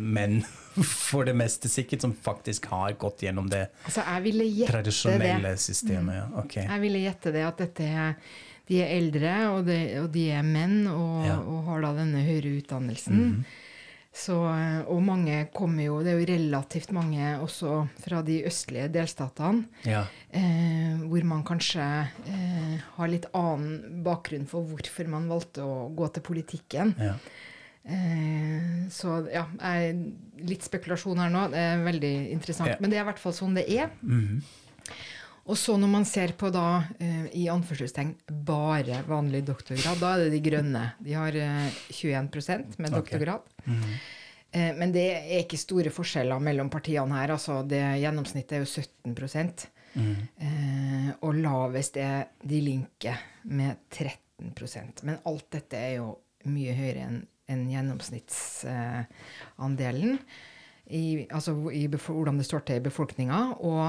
menn, 0.00 0.38
for 1.08 1.24
det 1.28 1.34
meste 1.36 1.68
sikkert, 1.68 2.00
som 2.06 2.14
faktisk 2.16 2.66
har 2.72 2.94
gått 2.98 3.20
gjennom 3.26 3.50
det 3.52 3.66
Altså, 3.84 4.00
tradisjonelle 4.70 5.50
det. 5.52 5.60
systemet. 5.60 6.16
Ja. 6.16 6.24
Okay. 6.44 6.64
Jeg 6.64 6.80
ville 6.80 7.02
gjette 7.04 7.32
det 7.34 7.44
at 7.46 7.60
dette 7.60 7.84
er 7.84 8.14
de 8.64 8.78
er 8.80 8.94
eldre, 8.96 9.32
og, 9.52 9.66
det, 9.68 9.76
og 10.00 10.06
de 10.14 10.22
er 10.32 10.42
menn, 10.42 10.86
og, 10.88 11.26
Ja. 11.26 11.36
Og 11.44 11.66
har 11.68 11.82
da 11.84 11.90
denne 11.98 12.22
høyere 12.24 12.54
utdannelsen. 12.62 13.44
Så, 14.14 14.36
eh, 14.46 14.80
og 14.88 15.02
mange 15.02 15.48
kommer 15.52 15.82
jo, 15.84 15.96
det 16.06 16.12
er 16.14 16.20
jo 16.22 16.26
relativt 16.30 16.92
mange 16.94 17.32
også 17.42 17.88
fra 18.00 18.22
de 18.22 18.38
østlige 18.46 18.86
delstatene, 18.94 19.66
Ja. 19.84 20.04
eh, 20.32 20.96
hvor 21.02 21.24
man 21.26 21.42
kanskje 21.44 21.82
eh, 22.30 22.53
har 22.96 23.10
litt 23.10 23.26
annen 23.34 24.02
bakgrunn 24.06 24.46
for 24.50 24.66
hvorfor 24.68 25.08
man 25.10 25.26
valgte 25.30 25.64
å 25.66 25.88
gå 25.94 26.08
til 26.14 26.24
politikken. 26.26 26.94
Ja. 26.98 27.16
Eh, 27.84 28.88
så 28.88 29.18
ja, 29.28 29.44
jeg, 29.60 29.96
litt 30.48 30.64
spekulasjon 30.64 31.20
her 31.20 31.32
nå. 31.32 31.48
Det 31.52 31.60
er 31.60 31.84
veldig 31.84 32.14
interessant. 32.32 32.72
Ja. 32.72 32.78
Men 32.80 32.92
det 32.92 33.00
er 33.00 33.04
i 33.04 33.10
hvert 33.10 33.22
fall 33.22 33.36
sånn 33.36 33.58
det 33.58 33.66
er. 33.68 33.92
Og 35.44 35.58
så 35.60 35.74
når 35.76 35.90
man 35.92 36.06
ser 36.08 36.32
på 36.40 36.48
da, 36.48 36.84
eh, 36.96 37.26
i 37.36 37.44
anførselstegn, 37.52 38.14
bare 38.48 39.02
vanlig 39.04 39.42
doktorgrad, 39.44 40.00
da 40.00 40.14
er 40.14 40.24
det 40.24 40.30
de 40.38 40.40
grønne. 40.46 40.84
De 41.04 41.12
har 41.18 41.36
eh, 41.36 41.80
21% 41.92 42.78
med 42.78 42.94
Okay. 42.94 43.00
doktorgrad. 43.00 43.40
-hmm. 43.66 44.78
men 44.78 44.92
det 44.92 45.10
er 45.10 45.42
ikke 45.42 45.58
store 45.58 45.90
forskjeller 45.90 46.38
mellom 46.38 46.70
partiene 46.70 47.14
her. 47.14 47.30
altså 47.30 47.68
det 47.68 48.00
Gjennomsnittet 48.00 48.52
er 48.52 48.58
jo 48.58 48.64
17 48.64 49.14
eh, 49.94 51.10
Og 51.22 51.34
lavest 51.38 51.96
er 52.00 52.24
De 52.42 52.60
Linke 52.60 53.16
med 53.44 53.76
13% 53.90 55.02
Men 55.06 55.18
alt 55.24 55.50
dette 55.54 55.76
er 55.78 55.94
jo 56.00 56.18
mye 56.50 56.74
høyere 56.76 57.00
enn 57.06 57.22
en 57.52 57.66
gjennomsnittsandelen. 57.68 60.14
Eh, 60.86 61.26
altså 61.32 61.54
i, 61.72 61.88
hvordan 61.88 62.38
det 62.40 62.46
står 62.48 62.60
til 62.64 62.76
i 62.80 62.84
befolkninga. 62.84 63.40
Og 63.64 63.84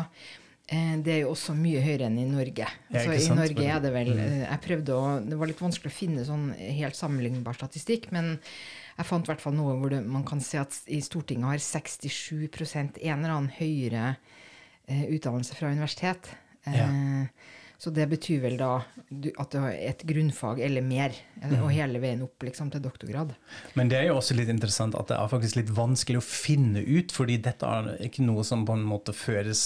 eh, 0.67 0.95
det 1.03 1.11
er 1.13 1.19
jo 1.23 1.31
også 1.33 1.53
mye 1.57 1.81
høyere 1.83 2.05
enn 2.09 2.19
i 2.21 2.29
Norge. 2.29 2.67
Altså, 2.91 3.09
ikke 3.09 3.21
I 3.21 3.27
sant? 3.27 3.39
Norge 3.41 3.63
er 3.67 3.79
det 3.83 3.91
vel 3.95 4.11
eh, 4.15 4.43
Jeg 4.45 4.65
prøvde 4.67 4.91
å 4.95 4.97
Det 5.23 5.35
var 5.39 5.47
litt 5.51 5.65
vanskelig 5.65 5.91
å 5.91 5.99
finne 5.99 6.21
sånn 6.27 6.45
helt 6.55 6.97
sammenlignbar 6.99 7.55
statistikk, 7.59 8.03
men 8.15 8.25
jeg 8.95 9.05
fant 9.09 9.25
i 9.27 9.29
hvert 9.31 9.43
fall 9.43 9.57
noe 9.57 9.73
hvor 9.79 9.89
det, 9.91 10.01
man 10.07 10.25
kan 10.27 10.39
se 10.43 10.57
at 10.61 10.73
i 10.87 10.99
Stortinget 11.03 11.49
har 11.51 11.59
67% 11.59 13.01
en 13.01 13.17
eller 13.17 13.33
annen 13.33 13.55
høyere 13.57 14.05
utdannelse 14.87 15.55
fra 15.55 15.67
universitet. 15.67 16.35
Eh, 16.65 17.25
Så 17.77 17.91
det 17.93 18.07
betyr 18.11 18.41
vel 18.43 18.57
da 18.59 18.77
at 18.79 19.51
du 19.51 19.59
har 19.59 19.73
et 19.75 20.01
grunnfag 20.07 20.61
eller 20.63 20.83
mer, 20.85 21.13
eh, 21.41 21.55
og 21.59 21.69
hele 21.73 21.99
veien 22.01 22.23
opp 22.25 22.45
liksom, 22.47 22.71
til 22.73 22.81
doktorgrad. 22.83 23.33
Men 23.77 23.91
det 23.91 23.99
er 23.99 24.07
jo 24.09 24.17
også 24.19 24.37
litt 24.37 24.49
interessant 24.51 24.95
at 24.97 25.11
det 25.11 25.17
er 25.19 25.31
faktisk 25.31 25.59
litt 25.59 25.71
vanskelig 25.75 26.21
å 26.21 26.25
finne 26.25 26.81
ut, 26.81 27.13
fordi 27.15 27.37
dette 27.43 27.67
er 27.67 27.91
ikke 28.07 28.25
noe 28.25 28.45
som 28.47 28.65
på 28.67 28.77
en 28.77 28.85
måte 28.87 29.15
føres 29.15 29.65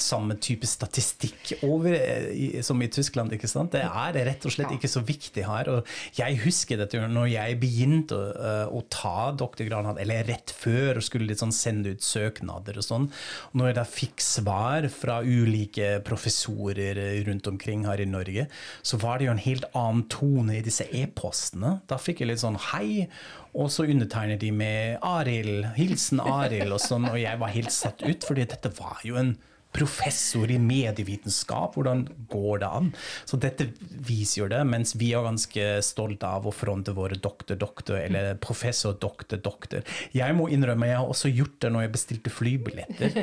samme 0.00 0.38
type 0.42 0.68
statistikk 0.70 1.56
over 1.66 1.96
eh, 1.98 2.60
som 2.64 2.80
i 2.82 2.90
Tyskland. 2.92 3.34
ikke 3.34 3.50
sant? 3.50 3.74
Det 3.74 3.82
er 3.84 4.20
rett 4.30 4.46
og 4.46 4.54
slett 4.54 4.74
ikke 4.76 4.90
så 4.90 5.02
viktig 5.04 5.46
her. 5.48 5.70
og 5.72 6.18
Jeg 6.18 6.40
husker 6.44 6.80
dette 6.80 7.02
når 7.10 7.30
jeg 7.34 7.58
begynte 7.62 8.18
å, 8.18 8.30
eh, 8.34 8.64
å 8.70 8.84
ta 8.92 9.32
doktorgrad, 9.34 9.98
eller 10.00 10.24
rett 10.30 10.54
før, 10.54 10.98
og 10.98 11.06
skulle 11.06 11.28
litt 11.28 11.42
sånn 11.42 11.54
sende 11.54 11.94
ut 11.94 12.04
søknader 12.04 12.78
og 12.78 12.86
sånn. 12.86 13.10
Og 13.50 13.58
når 13.58 13.72
jeg 13.72 13.78
da 13.80 13.86
fikk 13.88 14.24
svar 14.24 14.88
fra 14.92 15.20
ulike 15.24 15.98
professorer 16.06 16.83
rundt 17.28 17.48
omkring 17.50 17.86
her 17.88 18.02
i 18.02 18.08
Norge, 18.08 18.46
så 18.82 19.00
var 19.02 19.18
det 19.18 19.28
jo 19.28 19.34
en 19.34 19.42
helt 19.44 19.66
annen 19.72 20.04
tone 20.12 20.58
i 20.58 20.64
disse 20.64 20.86
e-postene. 20.92 21.78
Da 21.90 21.98
fikk 22.00 22.22
jeg 22.22 22.32
litt 22.32 22.42
sånn 22.44 22.60
hei, 22.72 23.08
og 23.54 23.70
så 23.72 23.86
undertegner 23.88 24.40
de 24.40 24.50
med 24.54 25.00
Arild, 25.06 25.72
hilsen 25.78 26.20
Arild, 26.20 26.72
og 26.74 26.82
sånn, 26.82 27.08
og 27.10 27.18
jeg 27.20 27.40
var 27.40 27.54
helt 27.54 27.74
satt 27.74 28.04
ut, 28.04 28.26
fordi 28.26 28.48
dette 28.50 28.72
var 28.78 29.02
jo 29.06 29.18
en 29.20 29.36
professor 29.74 30.50
i 30.50 30.58
medievitenskap, 30.62 31.74
hvordan 31.74 32.04
går 32.30 32.62
det 32.62 32.70
an? 32.78 32.90
Så 33.26 33.38
dette 33.42 33.66
viser 34.06 34.44
jo 34.44 34.48
det, 34.52 34.60
mens 34.68 34.94
vi 34.98 35.10
er 35.16 35.24
ganske 35.26 35.66
stolte 35.84 36.30
av 36.30 36.46
å 36.46 36.54
fronte 36.54 36.94
våre 36.96 37.18
doktor, 37.18 37.58
doktor, 37.58 37.98
eller 37.98 38.36
professor, 38.42 38.94
doktor, 39.00 39.40
doktor. 39.42 39.82
Jeg 40.14 40.36
må 40.38 40.46
innrømme, 40.54 40.88
jeg 40.90 41.00
har 41.00 41.10
også 41.10 41.32
gjort 41.32 41.58
det 41.64 41.72
når 41.74 41.86
jeg 41.86 41.94
bestilte 41.96 42.34
flybilletter. 42.34 43.18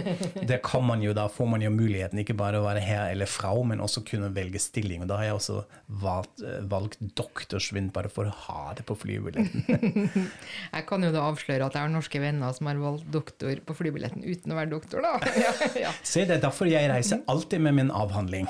Det 0.47 0.59
kan 0.65 0.85
man 0.85 1.03
jo, 1.05 1.15
da 1.15 1.27
får 1.31 1.49
man 1.53 1.63
jo 1.63 1.71
muligheten, 1.73 2.19
ikke 2.21 2.37
bare 2.37 2.59
å 2.59 2.65
være 2.67 2.83
her 2.83 3.13
eller 3.13 3.29
fra, 3.29 3.53
men 3.67 3.83
også 3.83 4.03
kunne 4.07 4.31
velge 4.35 4.59
stilling. 4.61 5.05
Og 5.05 5.11
da 5.11 5.21
har 5.21 5.29
jeg 5.29 5.39
også 5.39 5.57
valgt, 6.01 6.43
eh, 6.43 6.59
valgt 6.71 7.01
doktorsvinn 7.17 7.91
bare 7.95 8.11
for 8.11 8.27
å 8.27 8.35
ha 8.47 8.75
det 8.77 8.85
på 8.87 8.97
flybilletten. 8.99 9.65
Jeg 10.75 10.85
kan 10.87 11.03
jo 11.03 11.11
da 11.13 11.23
avsløre 11.29 11.67
at 11.67 11.75
jeg 11.75 11.83
har 11.83 11.91
norske 11.91 12.19
venner 12.21 12.53
som 12.55 12.67
har 12.69 12.79
valgt 12.79 13.07
doktor 13.11 13.59
på 13.65 13.75
flybilletten 13.75 14.23
uten 14.23 14.53
å 14.53 14.57
være 14.57 14.71
doktor, 14.71 15.03
da. 15.03 15.17
Ja, 15.41 15.51
ja. 15.79 15.91
Se, 16.05 16.23
det 16.27 16.40
er 16.41 16.47
derfor 16.47 16.69
jeg 16.69 16.89
reiser 16.89 17.21
alltid 17.31 17.61
med 17.61 17.77
min 17.77 17.91
avhandling. 17.93 18.47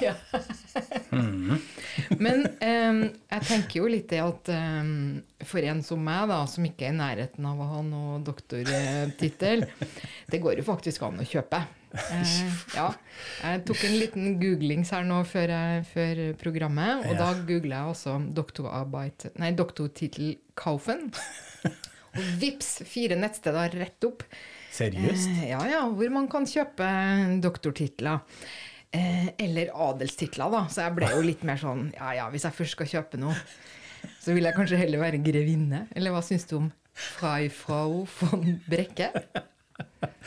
Men 2.21 2.45
um, 2.47 3.01
jeg 3.11 3.45
tenker 3.49 3.81
jo 3.81 3.89
litt 3.91 4.07
det 4.11 4.21
at 4.23 4.51
um, 4.55 5.19
for 5.47 5.65
en 5.67 5.81
som 5.85 6.01
meg, 6.05 6.29
da, 6.31 6.39
som 6.49 6.65
ikke 6.67 6.87
er 6.87 6.95
i 6.95 6.99
nærheten 6.99 7.47
av 7.49 7.59
å 7.61 7.67
ha 7.73 7.81
noe 7.85 8.21
doktortittel, 8.25 9.65
det 10.31 10.41
går 10.43 10.61
jo 10.61 10.67
faktisk 10.67 11.03
an 11.07 11.19
å 11.21 11.27
kjøpe. 11.27 11.61
Uh, 11.91 12.61
ja. 12.71 12.87
Jeg 13.43 13.63
tok 13.67 13.81
en 13.89 13.97
liten 13.99 14.37
googlings 14.39 14.93
her 14.95 15.03
nå 15.07 15.19
før, 15.27 15.51
jeg, 15.51 15.83
før 15.91 16.23
programmet, 16.39 17.03
og 17.03 17.11
Ja. 17.17 17.19
da 17.25 17.33
googla 17.49 17.81
jeg 17.81 17.95
også 17.97 18.15
doktorarbeit 18.37 19.27
Nei, 19.41 19.51
doktortittel 19.57 20.37
Kaufen. 20.55 21.09
Og 22.11 22.23
vips, 22.41 22.81
fire 22.87 23.15
nettsteder 23.19 23.75
rett 23.79 24.07
opp. 24.07 24.23
Seriøst? 24.71 25.31
Eh, 25.35 25.49
ja, 25.51 25.61
ja, 25.67 25.81
hvor 25.91 26.13
man 26.13 26.27
kan 26.31 26.47
kjøpe 26.47 26.87
doktortitler. 27.43 28.21
Eh, 28.91 29.29
eller 29.39 29.71
adelstitler, 29.89 30.51
da. 30.51 30.65
Så 30.71 30.85
jeg 30.85 30.95
ble 30.97 31.11
jo 31.13 31.23
litt 31.23 31.45
mer 31.47 31.59
sånn 31.59 31.89
ja 31.95 32.11
ja, 32.17 32.25
hvis 32.31 32.47
jeg 32.47 32.57
først 32.57 32.75
skal 32.75 32.89
kjøpe 32.91 33.19
noe, 33.21 33.35
så 34.23 34.35
vil 34.35 34.47
jeg 34.47 34.57
kanskje 34.57 34.79
heller 34.81 35.03
være 35.03 35.21
grevinne. 35.23 35.85
Eller 35.95 36.15
hva 36.15 36.23
syns 36.25 36.47
du 36.49 36.57
om 36.59 36.71
Freifrau 36.91 38.03
von 38.19 38.57
Brekke? 38.67 39.11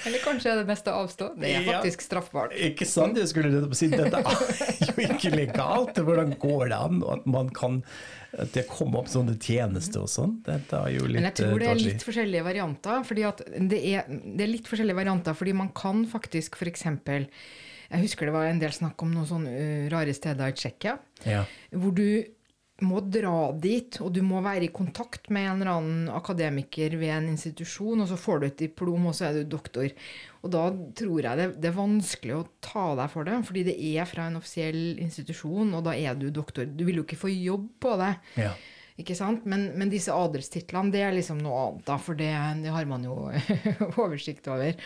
Eller 0.04 0.18
kanskje 0.24 0.50
er 0.52 0.60
det 0.60 0.66
best 0.68 0.88
å 0.90 0.96
avstå? 1.04 1.30
Det 1.38 1.50
er 1.50 1.62
Ja. 1.62 1.78
faktisk 1.78 2.02
straffbart. 2.02 2.52
Ikke 2.58 2.86
sant? 2.88 3.16
Jeg 3.16 3.30
skulle 3.30 3.52
nettopp 3.52 3.76
si 3.78 3.88
dette 3.92 4.18
er 4.18 4.90
jo 4.90 5.06
ikke 5.06 5.32
legalt. 5.34 5.94
Hvordan 5.94 6.34
går 6.38 6.68
det 6.72 6.78
an 6.78 7.02
at 7.14 7.26
man 7.30 7.50
kan 7.54 7.82
at 8.34 8.50
det 8.52 8.64
kommer 8.66 9.04
opp 9.04 9.10
sånne 9.12 9.36
tjenester 9.38 10.02
og 10.02 10.10
sånn? 10.10 10.38
Dette 10.46 10.74
er 10.74 10.96
jo 10.96 11.06
litt 11.06 11.20
Men 11.20 11.28
jeg 11.30 11.38
tror 11.38 11.58
det 11.62 11.68
er 11.68 11.78
eh, 11.78 11.84
litt 11.92 12.02
forskjellige 12.06 12.46
varianter. 12.46 13.04
Fordi 13.06 13.26
det, 13.70 13.80
er, 13.94 14.08
det 14.10 14.46
er 14.46 14.50
litt 14.50 14.70
forskjellige 14.70 14.98
varianter, 14.98 15.38
fordi 15.38 15.54
man 15.54 15.70
kan 15.76 16.02
faktisk 16.10 16.58
f.eks. 16.58 16.88
Jeg 17.94 18.02
husker 18.02 18.26
det 18.26 18.34
var 18.34 18.48
en 18.48 18.58
del 18.62 18.72
snakk 18.74 19.02
om 19.04 19.12
noen 19.14 19.28
sånne 19.28 19.52
uh, 19.54 19.90
rare 19.92 20.14
steder 20.16 20.50
i 20.50 20.56
Tsjekkia. 20.58 20.96
Ja. 21.28 21.44
Hvor 21.70 21.94
du 21.94 22.06
må 22.82 22.98
dra 23.06 23.52
dit, 23.54 24.00
og 24.02 24.10
du 24.16 24.20
må 24.26 24.40
være 24.42 24.66
i 24.66 24.72
kontakt 24.74 25.28
med 25.32 25.46
en 25.46 25.62
eller 25.62 25.70
annen 25.76 26.08
akademiker 26.10 26.96
ved 26.98 27.12
en 27.14 27.28
institusjon, 27.30 28.02
og 28.02 28.10
så 28.10 28.18
får 28.18 28.40
du 28.40 28.46
et 28.48 28.62
diplom, 28.64 29.06
og 29.06 29.14
så 29.14 29.28
er 29.28 29.38
du 29.38 29.52
doktor. 29.54 29.86
Og 30.42 30.52
da 30.52 30.64
tror 30.98 31.28
jeg 31.28 31.40
det, 31.40 31.48
det 31.62 31.70
er 31.70 31.76
vanskelig 31.78 32.34
å 32.34 32.46
ta 32.64 32.88
deg 32.98 33.12
for 33.12 33.30
det, 33.30 33.38
fordi 33.46 33.64
det 33.70 33.76
er 33.94 34.10
fra 34.10 34.26
en 34.28 34.40
offisiell 34.40 34.98
institusjon, 35.04 35.70
og 35.70 35.86
da 35.86 35.94
er 35.94 36.18
du 36.18 36.26
doktor. 36.34 36.66
Du 36.66 36.82
vil 36.88 36.98
jo 36.98 37.06
ikke 37.06 37.20
få 37.22 37.30
jobb 37.30 37.70
på 37.84 37.94
det. 38.02 38.12
Ja. 38.42 38.52
Ikke 38.94 39.16
sant? 39.18 39.42
Men, 39.50 39.72
men 39.74 39.90
disse 39.90 40.14
adelstitlene, 40.14 40.92
det 40.94 41.00
er 41.02 41.14
liksom 41.16 41.40
noe 41.42 41.62
annet, 41.64 41.82
da, 41.88 41.96
for 41.98 42.14
det, 42.18 42.28
det 42.62 42.70
har 42.70 42.86
man 42.86 43.02
jo 43.02 43.16
oversikt 44.04 44.46
over. 44.52 44.76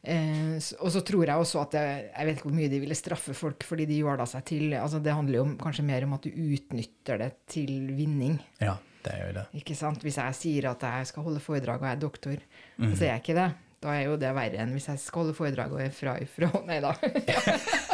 Eh, 0.00 0.54
og 0.80 0.88
så 0.94 1.02
tror 1.04 1.26
jeg 1.28 1.42
også 1.42 1.60
at 1.60 1.74
det, 1.76 1.82
Jeg 2.14 2.28
vet 2.28 2.38
ikke 2.38 2.48
hvor 2.48 2.56
mye 2.56 2.70
de 2.72 2.80
ville 2.80 2.96
straffe 2.96 3.34
folk 3.36 3.66
fordi 3.68 3.84
de 3.90 3.98
jåla 4.00 4.24
seg 4.30 4.46
til 4.48 4.72
altså 4.78 5.02
Det 5.04 5.12
handler 5.14 5.36
jo 5.38 5.44
om, 5.50 5.52
kanskje 5.60 5.84
mer 5.84 6.06
om 6.06 6.16
at 6.16 6.24
du 6.24 6.32
utnytter 6.32 7.20
det 7.20 7.30
til 7.52 7.92
vinning. 7.98 8.40
ja, 8.62 8.78
det 9.04 9.18
gjør 9.20 9.36
det. 9.40 9.44
Ikke 9.60 9.76
sant? 9.76 10.00
Hvis 10.06 10.16
jeg 10.22 10.38
sier 10.38 10.70
at 10.72 10.88
jeg 10.88 11.12
skal 11.12 11.28
holde 11.28 11.44
foredrag 11.44 11.82
og 11.82 11.90
jeg 11.90 11.98
er 11.98 12.02
doktor, 12.06 12.48
og 12.80 12.96
så 12.96 13.04
er 13.04 13.10
jeg 13.12 13.24
ikke 13.26 13.36
det, 13.42 13.48
da 13.82 13.96
er 13.98 14.04
jo 14.06 14.16
det 14.20 14.30
verre 14.36 14.62
enn 14.62 14.72
hvis 14.76 14.86
jeg 14.92 15.00
skal 15.02 15.24
holde 15.26 15.34
foredrag 15.36 15.72
og 15.74 15.82
er 15.82 15.92
fra 15.92 16.16
ifra. 16.22 16.48
Nei 16.70 16.80
da. 16.80 16.94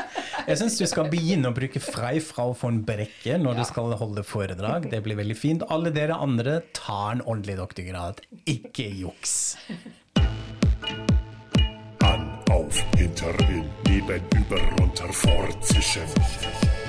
Jeg 0.49 0.57
syns 0.63 0.79
du 0.81 0.87
skal 0.89 1.11
begynne 1.13 1.51
å 1.51 1.53
bruke 1.53 1.81
Freifrau 1.85 2.55
von 2.57 2.79
Brekke 2.89 3.35
når 3.37 3.59
du 3.59 3.65
skal 3.69 3.93
holde 4.01 4.23
foredrag. 4.25 4.87
Det 4.89 5.03
blir 5.05 5.19
veldig 5.19 5.37
fint. 5.37 5.65
Alle 5.69 5.93
dere 5.93 6.17
andre 6.25 6.63
tar 6.73 7.19
en 7.19 7.21
ordentlig 7.21 7.59
doktorgrad. 7.59 8.25
Ikke 8.49 8.89
juks. 8.89 9.59
An, 12.09 12.25
auf, 12.49 12.81
hinter, 12.97 13.37
in, 13.53 13.69
neben, 13.91 14.25
über, 14.41 14.65
runter, 14.81 15.13
fortzischen. 15.13 16.88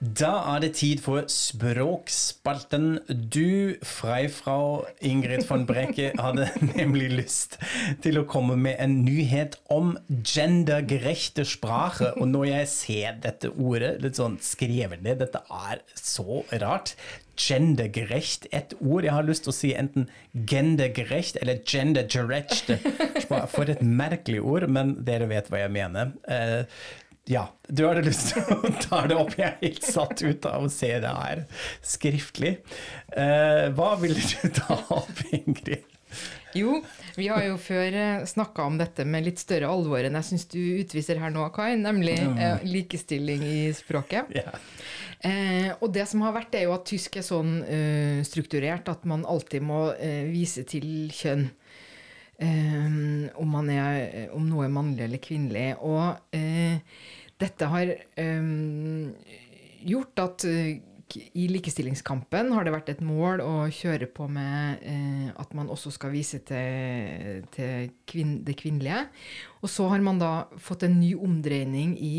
Da 0.00 0.30
er 0.52 0.60
det 0.60 0.74
tid 0.76 1.00
for 1.00 1.24
Språkspalten. 1.32 2.98
Du, 3.08 3.76
Freifrau 3.80 4.84
Ingrid 5.00 5.46
von 5.48 5.64
Brekke, 5.66 6.10
hadde 6.20 6.50
nemlig 6.76 7.08
lyst 7.14 7.56
til 8.04 8.20
å 8.20 8.26
komme 8.28 8.58
med 8.60 8.76
en 8.82 8.98
nyhet 9.06 9.56
om 9.72 9.94
gendergerechte 10.20 11.46
sprache. 11.48 12.12
Og 12.20 12.28
når 12.28 12.48
jeg 12.50 12.72
ser 12.74 13.20
dette 13.24 13.52
ordet 13.56 13.96
litt 14.04 14.20
sånn 14.20 14.36
skrevet 14.44 15.00
ned, 15.00 15.22
dette 15.24 15.40
er 15.48 15.80
så 15.96 16.42
rart. 16.60 16.92
Gendergerecht, 17.36 18.50
et 18.52 18.76
ord. 18.80 19.04
Jeg 19.04 19.16
har 19.16 19.24
lyst 19.24 19.46
til 19.46 19.52
å 19.52 19.56
si 19.56 19.72
enten 19.76 20.10
gendergerecht 20.32 21.40
eller 21.40 21.64
gendergerecht. 21.64 22.74
For 23.54 23.64
et 23.72 23.80
merkelig 23.80 24.44
ord, 24.44 24.68
men 24.68 24.98
dere 25.08 25.28
vet 25.32 25.48
hva 25.48 25.64
jeg 25.64 25.72
mener. 25.72 26.12
Eh, 27.26 27.32
ja, 27.32 27.48
du 27.68 27.86
hadde 27.86 28.06
lyst 28.06 28.34
til 28.34 28.46
å 28.54 28.72
ta 28.86 29.02
det 29.06 29.18
opp. 29.18 29.34
Jeg 29.38 29.48
er 29.48 29.60
helt 29.62 29.84
satt 29.86 30.22
ut 30.22 30.46
av 30.46 30.66
å 30.66 30.72
se 30.72 30.92
det 31.02 31.12
her 31.18 31.44
skriftlig. 31.82 32.56
Eh, 33.12 33.66
hva 33.76 33.94
ville 34.00 34.20
du 34.20 34.48
ta 34.60 34.80
opp, 34.94 35.22
Ingrid? 35.30 35.84
Jo, 36.56 36.78
vi 37.18 37.26
har 37.28 37.42
jo 37.44 37.58
før 37.60 38.24
snakka 38.24 38.64
om 38.64 38.78
dette 38.80 39.04
med 39.04 39.26
litt 39.26 39.42
større 39.42 39.68
alvor 39.68 40.06
enn 40.06 40.14
jeg 40.16 40.28
syns 40.30 40.46
du 40.48 40.60
utviser 40.80 41.18
her 41.20 41.34
nå, 41.34 41.42
Kai, 41.52 41.74
nemlig 41.76 42.14
eh, 42.16 42.62
likestilling 42.64 43.44
i 43.44 43.58
språket. 43.76 44.30
Yeah. 44.32 44.56
Eh, 45.26 45.70
og 45.80 45.90
det 45.92 46.06
som 46.08 46.22
har 46.24 46.34
vært, 46.36 46.54
er 46.56 46.66
jo 46.66 46.74
at 46.76 46.86
tysk 46.88 47.18
er 47.18 47.24
sånn 47.26 47.58
uh, 47.64 48.24
strukturert 48.26 48.88
at 48.92 49.06
man 49.08 49.24
alltid 49.28 49.64
må 49.64 49.88
uh, 49.92 50.24
vise 50.30 50.66
til 50.68 51.08
kjønn. 51.14 51.48
Eh, 52.36 52.96
om, 53.40 53.48
man 53.48 53.70
er, 53.72 54.26
om 54.36 54.44
noe 54.44 54.66
er 54.66 54.74
mannlig 54.74 55.06
eller 55.06 55.22
kvinnelig. 55.22 55.70
Og 55.80 56.36
eh, 56.36 56.82
dette 57.40 57.70
har 57.72 57.94
eh, 57.94 58.52
gjort 59.86 60.22
at 60.24 60.46
eh, 60.50 60.76
i 61.38 61.46
likestillingskampen 61.48 62.50
har 62.50 62.66
det 62.66 62.72
vært 62.74 62.88
et 62.90 63.02
mål 63.04 63.40
å 63.44 63.52
kjøre 63.70 64.08
på 64.10 64.26
med 64.32 64.82
eh, 64.82 65.28
at 65.38 65.52
man 65.54 65.70
også 65.70 65.92
skal 65.94 66.10
vise 66.12 66.40
til, 66.46 67.46
til 67.54 67.92
kvin 68.10 68.40
det 68.46 68.56
kvinnelige. 68.58 69.04
Og 69.62 69.70
så 69.70 69.86
har 69.92 70.02
man 70.04 70.18
da 70.20 70.32
fått 70.58 70.86
en 70.86 70.98
ny 70.98 71.14
omdreining 71.14 71.94
i 72.02 72.14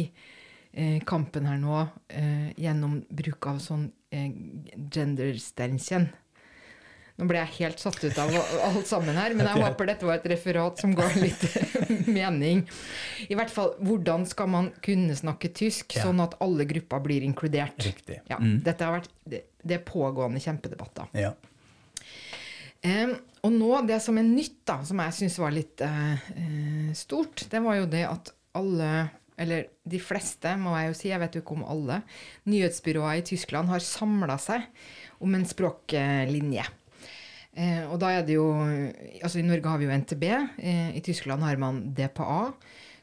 eh, 0.71 1.03
kampen 1.07 1.49
her 1.49 1.59
nå 1.61 1.81
eh, 2.07 2.53
gjennom 2.57 3.01
bruk 3.11 3.49
av 3.51 3.59
sånn 3.63 3.89
eh, 4.15 4.31
gendersternchen. 4.93 6.07
Nå 7.17 7.25
ble 7.25 7.39
jeg 7.41 7.53
helt 7.63 7.79
satt 7.81 7.97
ut 8.03 8.17
av 8.21 8.29
alt 8.67 8.85
sammen 8.85 9.15
her, 9.17 9.33
men 9.33 9.47
jeg 9.49 9.63
håper 9.63 9.87
dette 9.89 10.05
var 10.05 10.19
et 10.19 10.27
referat 10.29 10.77
som 10.83 10.91
ga 10.93 11.07
litt 11.17 11.41
mening. 12.19 12.59
I 13.25 13.33
hvert 13.39 13.49
fall, 13.49 13.71
hvordan 13.81 14.27
skal 14.29 14.51
man 14.53 14.67
kunne 14.85 15.15
snakke 15.17 15.49
tysk 15.57 15.95
Ja. 15.97 16.03
sånn 16.05 16.21
at 16.21 16.35
alle 16.45 16.67
grupper 16.69 17.01
blir 17.01 17.25
inkludert? 17.25 17.73
Riktig. 17.81 18.19
Ja, 18.29 18.37
Mm. 18.37 18.59
dette 18.63 18.85
har 18.85 18.99
vært, 18.99 19.09
det, 19.25 19.41
det 19.65 19.79
er 19.79 19.85
pågående 19.89 20.37
kjempedebatter. 20.45 21.09
Ja. 21.17 21.33
Um, 22.85 23.15
og 23.41 23.51
nå, 23.55 23.69
det 23.89 23.97
som 24.05 24.17
er 24.21 24.27
nytt, 24.27 24.59
da, 24.69 24.77
som 24.85 24.99
jeg 25.01 25.15
syns 25.17 25.37
var 25.41 25.51
litt 25.55 25.81
eh, 25.81 26.21
stort, 26.97 27.47
det 27.49 27.61
var 27.65 27.79
jo 27.79 27.87
det 27.89 28.03
at 28.05 28.29
alle, 28.57 29.09
eller 29.41 29.65
de 29.89 29.99
fleste, 30.01 30.53
må 30.61 30.75
jeg 30.77 30.91
jo 30.91 30.97
si, 31.01 31.09
jeg 31.09 31.21
vet 31.23 31.35
jo 31.37 31.41
ikke 31.41 31.57
om 31.57 31.65
alle, 31.65 32.01
nyhetsbyråer 32.45 33.23
i 33.23 33.25
Tyskland 33.25 33.73
har 33.73 33.81
samla 33.83 34.37
seg 34.41 34.69
om 35.25 35.33
en 35.37 35.45
språklinje. 35.49 36.67
Eh, 37.57 37.83
og 37.89 37.97
da 38.01 38.11
er 38.13 38.25
det 38.27 38.35
jo 38.37 38.47
Altså, 38.53 39.39
i 39.39 39.45
Norge 39.45 39.71
har 39.71 39.79
vi 39.81 39.87
jo 39.87 39.95
NTB. 39.97 40.25
Eh, 40.61 40.91
I 40.97 41.01
Tyskland 41.05 41.41
har 41.43 41.57
man 41.57 41.81
DPA, 41.97 42.51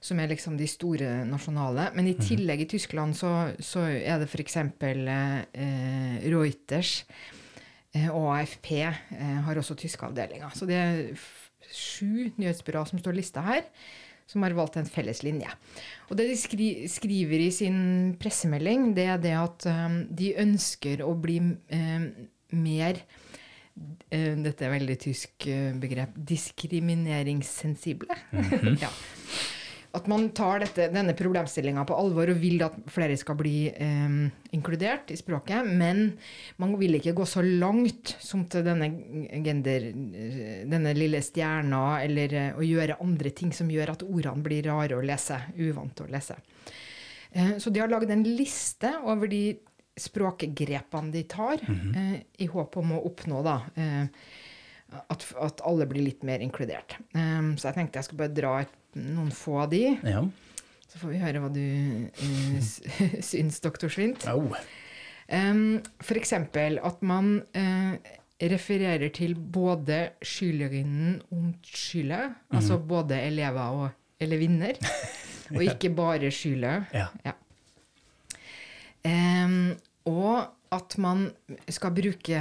som 0.05 0.21
er 0.21 0.31
liksom 0.31 0.59
de 0.61 0.69
store 0.71 1.25
nasjonale. 1.27 1.89
Men 1.97 2.07
i 2.11 2.15
tillegg 2.21 2.63
i 2.63 2.69
Tyskland 2.71 3.17
så, 3.19 3.33
så 3.59 3.87
er 3.91 4.23
det 4.23 4.29
f.eks. 4.31 4.57
Eh, 4.63 6.29
Reuters. 6.31 7.05
Eh, 7.95 8.09
Og 8.11 8.31
AFP 8.37 8.71
eh, 8.85 9.41
har 9.47 9.59
også 9.59 9.77
tyske 9.79 10.07
avdelinger. 10.07 10.55
Så 10.55 10.67
det 10.71 10.79
er 10.79 11.05
sju 11.75 12.31
nyhetsbyråer 12.39 12.91
som 12.91 13.01
står 13.01 13.17
lista 13.17 13.43
her, 13.45 13.65
som 14.29 14.45
har 14.45 14.55
valgt 14.57 14.79
en 14.81 14.89
felles 14.89 15.23
linje. 15.25 15.51
Og 16.09 16.17
det 16.19 16.29
de 16.31 16.37
skri 16.39 16.69
skriver 16.91 17.47
i 17.47 17.51
sin 17.53 18.15
pressemelding, 18.21 18.93
det 18.97 19.07
er 19.13 19.21
det 19.23 19.35
at 19.37 19.67
um, 19.69 19.99
de 20.11 20.33
ønsker 20.45 21.03
å 21.05 21.13
bli 21.19 21.39
um, 21.43 22.07
mer 22.55 23.01
eh, 23.01 23.24
Dette 23.75 24.69
er 24.69 24.71
veldig 24.77 24.97
tysk 25.03 25.49
eh, 25.51 25.73
begrep. 25.75 26.15
Diskrimineringssensible. 26.31 28.15
ja. 28.85 28.91
At 29.95 30.09
man 30.11 30.29
tar 30.35 30.59
dette, 30.65 30.89
denne 30.91 31.15
problemstillinga 31.15 31.85
på 31.87 31.95
alvor 31.95 32.33
og 32.33 32.39
vil 32.43 32.63
at 32.67 32.75
flere 32.91 33.15
skal 33.19 33.37
bli 33.39 33.69
eh, 33.71 34.17
inkludert 34.57 35.13
i 35.15 35.19
språket, 35.19 35.67
men 35.67 36.09
man 36.63 36.75
vil 36.81 36.99
ikke 36.99 37.15
gå 37.21 37.27
så 37.31 37.45
langt 37.45 38.17
som 38.23 38.43
til 38.51 38.67
denne 38.67 38.91
gender, 39.47 39.87
eh, 39.91 40.65
denne 40.71 40.95
lille 40.99 41.23
stjerna, 41.23 42.01
eller 42.03 42.35
eh, 42.41 42.59
å 42.59 42.67
gjøre 42.67 42.99
andre 43.05 43.31
ting 43.39 43.55
som 43.55 43.71
gjør 43.71 43.95
at 43.95 44.03
ordene 44.07 44.43
blir 44.43 44.67
rare 44.67 44.99
å 44.99 45.05
lese, 45.05 45.39
uvant 45.63 46.03
å 46.03 46.11
lese. 46.11 46.41
Eh, 47.31 47.57
så 47.63 47.71
de 47.71 47.83
har 47.83 47.91
lagd 47.91 48.11
en 48.11 48.27
liste 48.27 48.91
over 49.03 49.31
de 49.31 49.45
språkgrepene 50.01 51.13
de 51.15 51.23
tar, 51.31 51.61
eh, 51.69 52.17
i 52.43 52.47
håp 52.51 52.77
om 52.81 52.97
å 52.97 53.03
oppnå 53.11 53.43
da, 53.47 53.59
eh, 53.79 54.07
at, 55.11 55.27
at 55.41 55.63
alle 55.67 55.87
blir 55.91 56.05
litt 56.07 56.25
mer 56.27 56.43
inkludert. 56.43 56.97
Eh, 57.15 57.43
så 57.57 57.71
jeg 57.71 57.79
tenkte 57.79 58.01
jeg 58.01 58.09
skulle 58.09 58.25
bare 58.27 58.37
dra 58.37 58.55
et, 58.65 58.75
noen 58.95 59.31
få 59.35 59.59
av 59.65 59.71
de, 59.73 59.85
ja. 60.07 60.25
så 60.87 61.01
får 61.01 61.15
vi 61.15 61.23
høre 61.23 61.45
hva 61.45 61.53
du 61.55 61.63
eh, 61.63 62.73
syns, 63.31 63.63
doktor 63.63 63.93
Svint. 63.93 64.27
Oh. 64.31 64.55
Um, 65.25 65.81
for 66.05 66.21
eksempel 66.21 66.77
at 66.85 67.01
man 67.01 67.39
uh, 67.57 67.95
refererer 68.45 69.09
til 69.15 69.33
både 69.35 70.11
skylerinnen 70.21 71.23
und 71.33 71.65
Schüler, 71.65 72.35
altså 72.53 72.77
både 72.77 73.23
elever 73.25 73.79
og 73.79 74.21
elevinner, 74.21 74.77
og 75.55 75.65
ikke 75.65 75.95
bare 75.97 76.29
Schüler. 76.35 76.85
Ja. 76.93 77.09
Em, 77.25 77.44
og 79.05 80.37
at 80.75 80.97
man 80.99 81.29
skal 81.71 81.95
bruke 81.95 82.41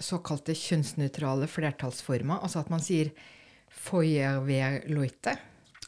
såkalte 0.00 0.54
kjønnsnøytrale 0.56 1.48
flertallsformer, 1.50 2.40
altså 2.42 2.62
at 2.62 2.70
man 2.72 2.84
sier 2.84 3.12
Feuerwehrleute 3.76 5.36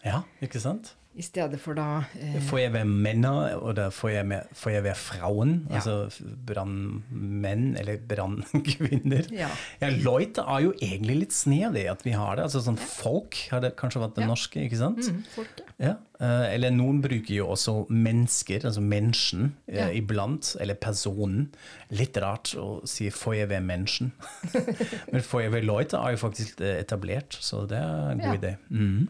Ja, 0.05 0.23
ikke 0.45 0.61
sant? 0.63 0.93
I 1.19 1.23
stedet 1.27 1.59
for 1.61 1.75
da 1.75 2.05
eh, 2.21 2.37
Får 2.47 2.61
jeg 2.63 2.73
være 2.77 2.87
menner, 2.89 3.57
eller 3.59 3.91
får 3.91 4.11
jeg, 4.13 4.27
med, 4.31 4.51
får 4.55 4.71
jeg 4.77 4.85
være 4.85 4.95
frauen? 5.01 5.55
Ja. 5.69 5.81
Altså 5.81 5.97
brannmenn 6.47 7.73
eller 7.81 7.99
brannkvinner? 8.09 9.27
Ja. 9.35 9.49
ja, 9.83 9.91
Lloyd 10.03 10.39
er 10.43 10.63
jo 10.67 10.73
egentlig 10.79 11.17
litt 11.25 11.35
snedig 11.37 11.87
at 11.91 12.05
vi 12.07 12.15
har 12.17 12.39
det. 12.39 12.47
Altså 12.49 12.63
sånn 12.65 12.79
folk 12.79 13.39
har 13.53 13.63
det 13.65 13.75
kanskje 13.81 14.03
vært 14.05 14.15
det 14.19 14.25
Ja. 14.27 14.31
norske, 14.31 14.63
ikke 14.65 14.79
sant? 14.81 14.99
mm, 15.09 15.25
folk, 15.35 15.63
Ja. 15.79 15.97
eh, 16.21 16.55
eller 16.55 16.71
noen 16.75 17.01
bruker 17.03 17.35
jo 17.35 17.47
også 17.55 17.75
mennesker, 17.91 18.65
altså 18.67 18.81
mennesken, 18.83 19.53
eh, 19.69 19.91
iblant. 19.99 20.55
Eller 20.61 20.75
personen. 20.75 21.49
Litt 21.91 22.17
rart 22.17 22.55
å 22.57 22.87
si 22.87 23.09
'får 23.11 23.35
jeg 23.37 23.49
være 23.49 23.63
mennesken'? 23.67 24.11
Men 25.13 25.21
'får 25.23 25.43
jeg 25.43 25.53
være 25.53 25.65
Lloyd' 25.67 25.95
er 25.95 26.11
jo 26.15 26.17
faktisk 26.29 26.61
eh, 26.61 26.81
etablert, 26.83 27.37
så 27.41 27.67
det 27.69 27.79
er 27.79 28.11
en 28.13 28.19
god 28.19 28.39
idé. 28.43 28.57
Mhm. 28.71 29.09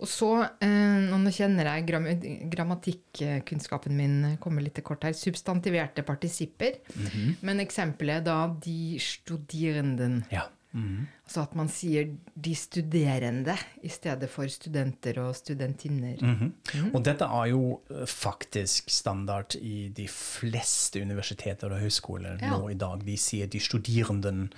Og 0.00 0.08
så, 0.08 0.30
eh, 0.64 1.00
nå 1.12 1.30
kjenner 1.34 1.68
jeg 1.74 1.86
gram 1.90 2.06
grammatikkunnskapen 2.50 3.92
min 3.96 4.36
kommer 4.40 4.64
litt 4.64 4.74
til 4.78 4.84
kort 4.86 5.04
her, 5.04 5.12
substantiverte 5.12 6.02
partisipper. 6.06 6.78
Mhm. 6.94 7.36
Men 7.42 7.60
eksempelet 7.60 8.16
er 8.16 8.24
da 8.24 8.38
de 8.64 8.96
studierenden. 8.98 10.24
Ja. 10.32 10.46
Mhm. 10.72 11.06
Altså 11.26 11.42
at 11.42 11.54
man 11.58 11.68
sier 11.68 12.16
de 12.40 12.54
studerende 12.54 13.56
i 13.82 13.88
stedet 13.88 14.28
for 14.30 14.46
studenter 14.46 15.18
og 15.18 15.34
studentinner. 15.34 16.16
Mhm. 16.22 16.94
Og 16.94 17.02
dette 17.04 17.22
er 17.26 17.50
jo 17.50 17.80
eh, 17.90 18.06
faktisk 18.06 18.88
standard 18.90 19.56
i 19.60 19.88
de 19.88 20.06
fleste 20.06 21.02
universiteter 21.02 21.70
og 21.72 21.80
høyskoler 21.80 22.40
Ja. 22.40 22.56
nå 22.56 22.70
i 22.70 22.74
dag. 22.74 23.04
De 23.04 23.16
sier 23.16 23.46
de 23.46 23.58
studerenden 23.58 24.50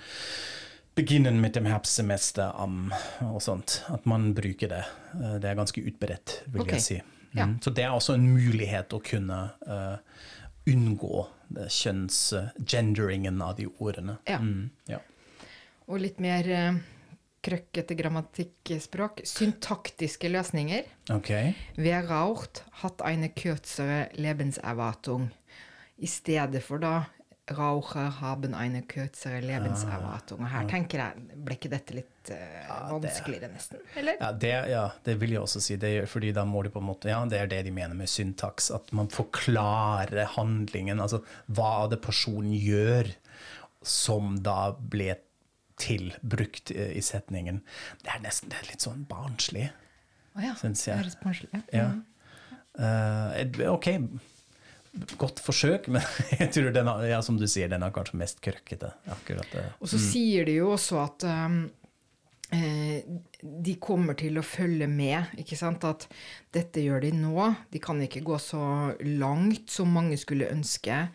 beginnen 0.95 1.41
med 1.41 1.53
dem 1.53 1.65
Herbstsemester 1.65 2.53
am 2.61 2.93
og 3.21 3.41
sånt. 3.41 3.81
At 3.93 4.05
man 4.05 4.33
bruker 4.33 4.69
det. 4.69 4.85
Eh, 5.15 5.35
Det 5.39 5.49
er 5.49 5.55
ganske 5.55 5.81
utbredt, 5.81 6.43
vil 6.45 6.61
okay. 6.61 6.79
jeg 6.79 6.81
si. 6.81 7.01
Ja. 7.33 7.45
Mhm. 7.45 7.59
Så 7.61 7.73
det 7.73 7.83
er 7.83 7.91
også 7.91 8.13
en 8.13 8.27
mulighet 8.33 8.93
å 8.93 9.01
kunne 9.01 9.39
uh, 9.67 9.97
unngå 10.69 11.27
det 11.49 11.69
kjønnsgenderingen 11.73 13.41
av 13.41 13.55
de 13.57 13.67
ordene. 13.79 14.17
Ja. 14.29 14.37
Mm, 14.37 14.69
ja. 14.87 14.99
Og 15.89 15.99
litt 15.99 16.19
mer 16.23 16.47
uh, 16.47 16.77
krøkkete 17.43 17.97
grammatikkspråk. 17.99 19.23
Syntaktiske 19.27 20.29
løsninger. 20.29 20.85
Okay. 21.11 21.55
Wer 21.75 22.05
raucht, 22.07 22.63
hat 22.83 23.01
eine 23.01 23.29
kürzere 23.33 24.07
Lebenserwartung. 24.13 25.31
I 25.97 26.07
stedet 26.07 26.63
for 26.63 26.81
da 26.81 26.93
Raucher 27.51 28.21
haben 28.21 28.53
eine 28.53 28.81
kürzere 28.87 29.41
Lebenserwartung. 29.43 30.45
Og 30.45 30.51
her 30.53 30.67
tenker 30.71 31.01
jeg, 31.01 31.39
ble 31.43 31.57
ikke 31.57 31.71
dette 31.73 31.97
litt 31.97 32.31
eh, 32.31 32.69
vanskeligere, 32.87 33.49
nesten? 33.51 33.81
Eller? 33.99 34.15
Ja 34.21 34.29
det, 34.31 34.53
ja, 34.71 34.83
det 35.03 35.17
vil 35.19 35.35
jeg 35.35 35.43
også 35.43 35.59
si. 35.63 35.75
Det, 35.81 35.91
fordi 36.07 36.31
da 36.35 36.45
må 36.47 36.63
de 36.63 36.71
på 36.71 36.79
en 36.79 36.87
måte, 36.87 37.11
ja, 37.11 37.19
det 37.27 37.41
er 37.41 37.51
det 37.51 37.65
de 37.67 37.75
mener 37.75 37.99
med 37.99 38.07
syntaks. 38.07 38.71
At 38.71 38.93
man 38.95 39.11
forklarer 39.11 40.23
handlingen. 40.37 41.03
Altså 41.03 41.19
hva 41.51 41.89
det 41.91 41.99
personen 42.05 42.55
gjør, 42.55 43.11
som 43.83 44.37
da 44.39 44.71
ble 44.79 45.17
til 45.83 46.13
brukt 46.21 46.71
eh, 46.71 46.93
i 46.95 47.03
setningen. 47.03 47.59
Det 48.05 48.15
er 48.15 48.23
nesten 48.23 48.51
det 48.53 48.61
er 48.61 48.71
litt 48.71 48.85
sånn 48.85 49.03
barnslig, 49.09 49.67
oh, 50.37 50.43
ja, 50.43 50.55
syns 50.59 50.85
det 50.85 50.91
jeg. 50.93 51.01
høres 51.01 51.19
barnslig 51.19 51.49
ja. 51.53 51.63
Ja. 51.75 51.87
Uh, 52.73 53.73
ok, 53.73 53.89
godt 55.17 55.41
forsøk, 55.43 55.87
men 55.93 56.03
jeg 56.39 56.49
tror 56.53 56.73
den 56.73 56.89
har, 56.91 57.05
ja, 57.09 57.21
som 57.25 57.37
du 57.39 57.47
sier, 57.49 57.71
den 57.71 57.85
er 57.85 57.93
kanskje 57.93 58.19
mest 58.21 58.41
krøkkete. 58.45 58.93
Akkurat 59.13 59.55
det. 59.55 59.65
Og 59.81 59.89
så 59.91 60.01
sier 60.01 60.45
de 60.49 60.59
jo 60.59 60.73
også 60.75 60.99
at 61.03 61.25
um, 61.29 61.63
eh, 62.53 62.99
de 63.41 63.77
kommer 63.81 64.17
til 64.19 64.37
å 64.39 64.45
følge 64.45 64.89
med. 64.89 65.33
ikke 65.41 65.57
sant? 65.59 65.85
At 65.87 66.07
dette 66.53 66.83
gjør 66.83 67.07
de 67.07 67.13
nå. 67.17 67.49
De 67.73 67.81
kan 67.83 68.01
ikke 68.05 68.25
gå 68.25 68.37
så 68.41 68.93
langt 69.05 69.73
som 69.73 69.91
mange 69.93 70.19
skulle 70.21 70.51
ønske. 70.53 71.07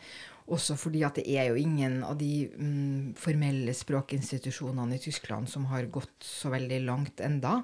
Også 0.49 0.79
fordi 0.81 1.03
at 1.05 1.19
det 1.21 1.29
er 1.29 1.51
jo 1.51 1.61
ingen 1.61 2.01
av 2.09 2.17
de 2.21 2.49
mm, 2.49 3.15
formelle 3.21 3.75
språkinstitusjonene 3.77 4.97
i 4.97 5.03
Tyskland 5.03 5.51
som 5.53 5.67
har 5.69 5.91
gått 5.93 6.25
så 6.25 6.53
veldig 6.55 6.81
langt 6.87 7.21
enda. 7.25 7.61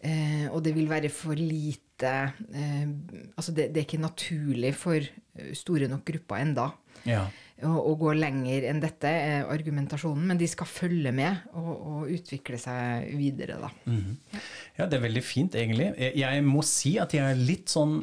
Eh, 0.00 0.46
og 0.48 0.62
det 0.64 0.72
vil 0.78 0.88
være 0.88 1.10
for 1.12 1.36
lite 1.36 1.89
eh, 2.08 2.86
Altså 3.36 3.52
det, 3.56 3.68
det 3.74 3.82
er 3.82 3.86
ikke 3.88 4.00
naturlig 4.02 4.72
for 4.78 4.96
eh, 5.00 5.52
store 5.58 5.88
nok 5.90 6.04
grupper 6.08 6.40
enda 6.44 6.68
Ja. 7.08 7.26
å, 7.64 7.72
å 7.90 7.94
gå 8.00 8.12
lenger 8.16 8.66
enn 8.70 8.80
dette, 8.80 9.08
er 9.08 9.46
argumentasjonen. 9.52 10.26
Men 10.32 10.38
de 10.40 10.48
skal 10.48 10.66
følge 10.68 11.12
med 11.12 11.42
og, 11.54 11.70
og 11.74 12.10
utvikle 12.12 12.58
seg 12.60 13.10
videre, 13.16 13.56
da. 13.60 13.70
Ja, 14.78 14.86
det 14.86 14.98
er 14.98 15.04
veldig 15.06 15.22
fint, 15.24 15.54
egentlig. 15.56 15.90
Jeg, 15.98 16.16
jeg 16.22 16.44
må 16.44 16.62
si 16.66 16.96
at 17.00 17.12
jeg 17.16 17.24
er 17.24 17.40
litt 17.40 17.68
sånn 17.72 18.02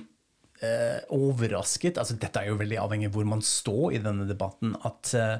eh, 0.66 1.00
overrasket. 1.14 2.00
Altså, 2.00 2.18
dette 2.20 2.42
er 2.42 2.52
jo 2.52 2.60
veldig 2.60 2.80
avhengig 2.82 3.10
av 3.10 3.18
hvor 3.18 3.28
man 3.30 3.44
står 3.46 3.98
i 3.98 4.02
denne 4.04 4.28
debatten. 4.30 4.76
At 4.88 5.14
eh, 5.18 5.38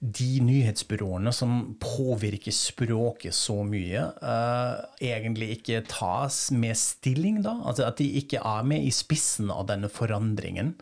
de 0.00 0.30
nyhetsbyråene 0.44 1.32
som 1.34 1.74
påvirker 1.82 2.54
språket 2.54 3.36
så 3.36 3.60
mye, 3.66 4.06
eh, 4.20 4.84
egentlig 5.14 5.54
ikke 5.58 5.84
tas 5.90 6.46
med 6.54 6.78
stilling, 6.78 7.42
da. 7.46 7.56
Altså 7.64 7.88
at 7.88 8.00
de 8.02 8.10
ikke 8.20 8.42
er 8.44 8.66
med 8.68 8.86
i 8.86 8.94
spissen 8.94 9.52
av 9.54 9.68
denne 9.70 9.90
forandringen. 9.92 10.74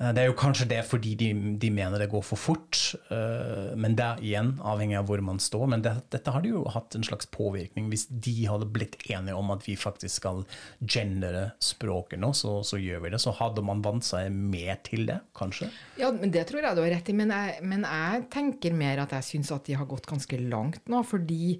Eh, 0.00 0.12
Det 0.16 0.22
er 0.22 0.30
jo 0.30 0.36
kanskje 0.38 0.66
det 0.70 0.80
fordi 0.88 1.14
de, 1.20 1.28
de 1.60 1.70
mener 1.74 2.00
det 2.00 2.08
går 2.12 2.22
for 2.24 2.40
fort, 2.40 2.78
eh, 3.12 3.74
men 3.76 3.94
det 3.98 4.06
er 4.06 4.22
igjen 4.24 4.52
avhengig 4.64 4.96
av 4.98 5.06
hvor 5.10 5.20
man 5.24 5.40
står. 5.42 5.66
Men 5.74 5.84
det, 5.84 5.92
dette 6.14 6.32
hadde 6.34 6.52
jo 6.52 6.64
hatt 6.72 6.96
en 6.96 7.04
slags 7.06 7.28
påvirkning. 7.34 7.90
Hvis 7.92 8.06
de 8.08 8.34
hadde 8.48 8.68
blitt 8.72 8.96
enige 9.10 9.36
om 9.36 9.52
at 9.54 9.66
vi 9.68 9.76
faktisk 9.80 10.22
skal 10.22 10.42
gendere 10.80 11.50
språket 11.62 12.20
nå, 12.22 12.32
så, 12.36 12.58
så 12.66 12.80
gjør 12.80 13.04
vi 13.04 13.12
det. 13.14 13.20
Så 13.22 13.34
hadde 13.38 13.64
man 13.66 13.84
vant 13.84 14.06
seg 14.06 14.32
mer 14.32 14.80
til 14.86 15.06
det, 15.10 15.20
kanskje. 15.36 15.70
Ja, 16.00 16.10
men 16.16 16.32
Det 16.32 16.46
tror 16.48 16.64
jeg 16.64 16.76
du 16.78 16.82
har 16.84 16.92
rett 16.96 17.12
i, 17.12 17.16
men 17.20 17.34
jeg, 17.34 17.60
men 17.66 17.84
jeg 17.84 18.26
tenker 18.32 18.76
mer 18.76 19.04
at 19.04 19.12
jeg 19.18 19.28
syns 19.34 19.52
at 19.54 19.68
de 19.68 19.76
har 19.76 19.88
gått 19.90 20.08
ganske 20.10 20.40
langt 20.48 20.88
nå. 20.90 21.04
Fordi 21.06 21.56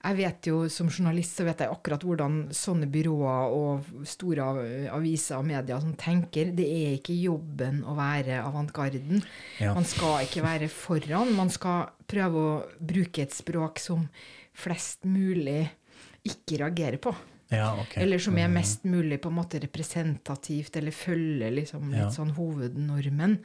jeg 0.00 0.16
vet 0.16 0.46
jo, 0.48 0.62
som 0.72 0.88
journalist 0.88 1.36
så 1.36 1.44
vet 1.44 1.60
jeg 1.60 1.68
akkurat 1.68 2.04
hvordan 2.06 2.36
sånne 2.56 2.86
byråer 2.88 3.52
og 3.52 3.88
store 4.08 4.46
aviser 4.96 5.36
og 5.36 5.44
medier 5.50 5.80
som 5.82 5.92
tenker. 6.00 6.54
Det 6.56 6.64
er 6.64 6.94
ikke 6.96 7.16
jobben 7.20 7.82
å 7.84 7.96
være 7.98 8.38
avantgarden. 8.40 9.20
Ja. 9.60 9.74
Man 9.76 9.84
skal 9.84 10.24
ikke 10.24 10.44
være 10.46 10.70
foran. 10.72 11.34
Man 11.36 11.52
skal 11.52 11.90
prøve 12.08 12.46
å 12.46 12.54
bruke 12.80 13.26
et 13.26 13.36
språk 13.36 13.78
som 13.82 14.08
flest 14.56 15.04
mulig 15.04 15.66
ikke 16.24 16.62
reagerer 16.64 17.00
på. 17.00 17.12
Ja, 17.50 17.72
okay. 17.82 18.04
Eller 18.04 18.20
som 18.22 18.36
er 18.38 18.48
mest 18.52 18.84
mulig 18.86 19.20
på 19.20 19.28
en 19.28 19.36
måte 19.40 19.58
representativt, 19.60 20.76
eller 20.78 20.94
følger 20.94 21.50
liksom 21.60 21.88
litt 21.90 22.06
Ja. 22.06 22.10
sånn 22.14 22.30
hovednormen. 22.36 23.40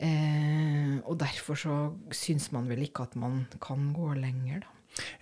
Eh, 0.00 0.96
og 1.04 1.18
derfor 1.20 1.54
så 1.60 1.74
syns 2.10 2.50
man 2.52 2.66
vel 2.68 2.82
ikke 2.86 3.02
at 3.06 3.14
man 3.16 3.46
kan 3.60 3.92
gå 3.96 4.14
lenger, 4.18 4.60
da. 4.64 4.72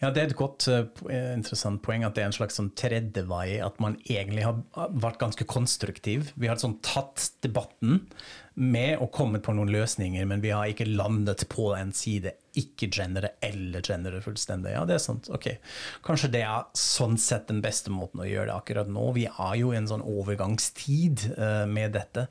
Ja, 0.01 0.11
Det 0.11 0.23
er 0.23 0.27
et 0.29 0.37
godt, 0.37 0.69
eh, 0.69 0.87
eh, 1.11 1.33
interessant 1.35 1.83
poeng 1.83 2.05
at 2.05 2.15
det 2.15 2.23
er 2.23 2.31
en 2.31 2.37
slags 2.37 2.59
sånn 2.61 2.71
tredje 2.79 3.25
vei. 3.27 3.59
At 3.65 3.81
man 3.81 3.97
egentlig 4.07 4.45
har 4.45 4.63
vært 4.75 5.19
ganske 5.19 5.45
konstruktiv. 5.45 6.33
Vi 6.37 6.47
har 6.51 6.57
sånn 6.57 6.81
tatt 6.83 7.31
debatten 7.43 8.07
med 8.55 8.99
og 9.01 9.11
kommet 9.13 9.43
på 9.43 9.55
noen 9.55 9.73
løsninger, 9.75 10.27
men 10.27 10.41
vi 10.41 10.51
har 10.55 10.71
ikke 10.71 10.97
landet 10.97 11.49
på 11.49 11.73
en 11.77 11.93
side. 11.93 12.33
Ikke 12.61 12.89
gendere 12.93 13.35
eller 13.45 13.83
genere 13.85 14.23
fullstendig. 14.25 14.75
Ja, 14.77 14.85
det 14.89 14.99
er 14.99 15.05
sant. 15.05 15.31
Ok. 15.35 15.51
Kanskje 16.07 16.33
det 16.37 16.45
er 16.47 16.69
sånn 16.79 17.19
sett 17.21 17.49
den 17.51 17.63
beste 17.65 17.93
måten 17.95 18.23
å 18.23 18.29
gjøre 18.29 18.51
det 18.53 18.57
akkurat 18.57 18.91
nå. 18.91 19.11
Vi 19.19 19.27
er 19.29 19.55
jo 19.61 19.73
i 19.75 19.79
en 19.81 19.91
sånn 19.91 20.05
overgangstid 20.07 21.29
uh, 21.35 21.65
med 21.71 21.97
dette. 21.99 22.29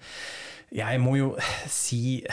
Jeg 0.74 1.02
må 1.04 1.18
jo 1.20 1.34
si 1.70 2.24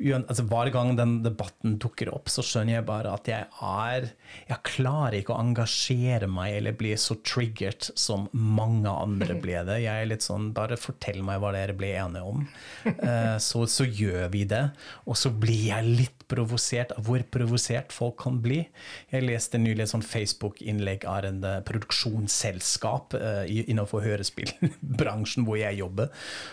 altså 0.00 0.42
Hver 0.50 0.72
gang 0.74 0.96
den 0.98 1.20
debatten 1.22 1.76
dukker 1.78 2.08
opp, 2.10 2.26
så 2.32 2.42
skjønner 2.42 2.80
jeg 2.80 2.86
bare 2.88 3.12
at 3.14 3.28
jeg 3.30 3.46
er 3.62 4.08
Jeg 4.48 4.64
klarer 4.66 5.20
ikke 5.20 5.36
å 5.36 5.42
engasjere 5.44 6.26
meg 6.26 6.56
eller 6.56 6.74
bli 6.74 6.96
så 6.98 7.14
triggert 7.22 7.92
som 7.94 8.26
mange 8.32 8.90
andre 8.90 9.36
ble 9.38 9.60
det. 9.68 9.78
Jeg 9.84 10.02
er 10.02 10.10
litt 10.10 10.26
sånn 10.26 10.50
Bare 10.56 10.80
fortell 10.80 11.22
meg 11.26 11.38
hva 11.42 11.52
dere 11.54 11.76
ble 11.78 11.92
enige 12.00 12.26
om. 12.26 12.42
Uh, 12.88 13.36
Så, 13.38 13.62
så 13.70 13.86
gjør 13.86 14.26
vi 14.34 14.44
det. 14.50 14.64
Og 15.06 15.18
så 15.20 15.30
blir 15.30 15.68
jeg 15.70 15.94
litt 16.02 16.19
provosert 16.30 16.94
av 16.96 17.06
hvor 17.06 17.22
provosert 17.32 17.94
folk 17.94 18.18
kan 18.22 18.38
bli. 18.42 18.60
Jeg 19.12 19.26
leste 19.26 19.60
nylig 19.60 19.84
et 19.84 19.92
sånn 19.92 20.06
Facebook-innlegg 20.06 21.06
av 21.08 21.26
en 21.28 21.42
eh, 21.46 21.58
produksjonsselskap 21.66 23.16
uh, 23.18 23.44
innenfor 23.48 24.04
hørespillbransjen 24.04 25.46
hvor 25.46 25.58
jeg 25.60 25.80
jobber, 25.80 26.10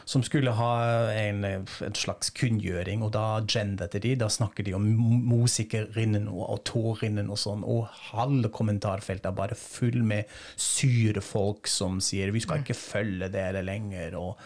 som 0.10 0.24
skulle 0.26 0.54
ha 0.58 0.72
en, 1.14 1.44
en 1.46 1.98
slags 1.98 2.32
kunngjøring. 2.38 3.04
Og 3.06 3.14
da 3.16 3.26
gender 3.46 3.92
de, 3.92 4.16
da 4.20 4.30
snakker 4.32 4.66
de 4.68 4.76
om 4.78 4.86
musikerinnen 5.28 6.28
og 6.32 6.44
autorinnen 6.58 7.32
og 7.34 7.42
sånn, 7.42 7.66
og 7.68 7.88
halve 8.12 8.52
kommentarfeltet 8.54 9.30
er 9.32 9.38
bare 9.38 9.58
full 9.60 10.02
med 10.08 10.30
syre 10.60 11.24
folk 11.24 11.70
som 11.72 12.02
sier 12.04 12.32
'vi 12.32 12.44
skal 12.44 12.64
ikke 12.64 12.78
følge 12.78 13.30
dere 13.34 13.64
lenger', 13.66 14.18
og 14.20 14.38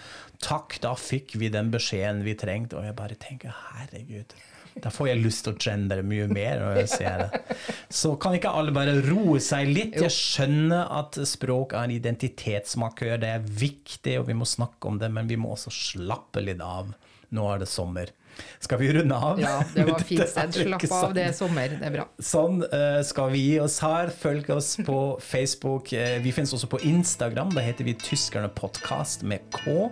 'takk, 0.41 0.79
da 0.83 0.95
fikk 0.97 1.35
vi 1.39 1.51
den 1.53 1.71
beskjeden 1.73 2.23
vi 2.25 2.35
trengte', 2.35 2.77
og 2.79 2.87
jeg 2.87 2.97
bare 2.97 3.19
tenker 3.19 3.53
'herregud'. 3.53 4.33
Da 4.79 4.89
får 4.93 5.09
jeg 5.09 5.19
lyst 5.19 5.43
til 5.43 5.53
å 5.53 5.59
gendere 5.59 6.03
mye 6.07 6.27
mer 6.31 6.61
når 6.61 6.77
jeg 6.79 6.89
ser 6.93 7.17
det. 7.25 7.57
Så 7.91 8.13
kan 8.21 8.37
ikke 8.37 8.53
alle 8.55 8.71
bare 8.71 8.93
roe 9.03 9.39
seg 9.43 9.67
litt? 9.67 9.97
Jeg 9.99 10.15
skjønner 10.15 10.87
at 11.01 11.19
språk 11.27 11.75
er 11.75 11.89
en 11.89 11.95
identitetsmarkør, 11.97 13.17
det 13.19 13.33
er 13.35 13.43
viktig, 13.43 14.15
og 14.21 14.29
vi 14.29 14.37
må 14.39 14.47
snakke 14.47 14.87
om 14.87 15.01
det, 15.01 15.11
men 15.11 15.27
vi 15.27 15.35
må 15.35 15.51
også 15.57 15.73
slappe 15.75 16.43
litt 16.45 16.63
av. 16.63 16.93
Nå 17.35 17.47
er 17.51 17.63
det 17.63 17.67
sommer. 17.71 18.15
Skal 18.61 18.81
vi 18.81 18.91
runde 18.93 19.15
av? 19.15 19.41
Ja, 19.41 19.55
det 19.75 19.87
var 19.89 20.03
fint 20.11 20.21
ikke 20.21 20.51
Slapp 20.51 20.85
av, 20.97 21.15
det 21.17 21.25
er 21.29 21.35
sommer. 21.35 21.73
Det 21.79 21.87
er 21.89 21.95
bra. 21.95 22.05
Sånn 22.21 22.61
eh, 22.67 22.99
skal 23.07 23.33
vi 23.33 23.43
gi 23.45 23.57
oss 23.63 23.79
her. 23.83 24.13
Følg 24.13 24.51
oss 24.53 24.75
på 24.85 24.99
Facebook. 25.31 25.93
Eh, 25.97 26.19
vi 26.23 26.33
finnes 26.35 26.53
også 26.57 26.69
på 26.71 26.81
Instagram. 26.87 27.53
Da 27.57 27.65
heter 27.65 27.87
vi 27.87 27.97
Tyskerne 27.97 28.51
Podcast 28.53 29.25
med 29.27 29.47
K. 29.55 29.89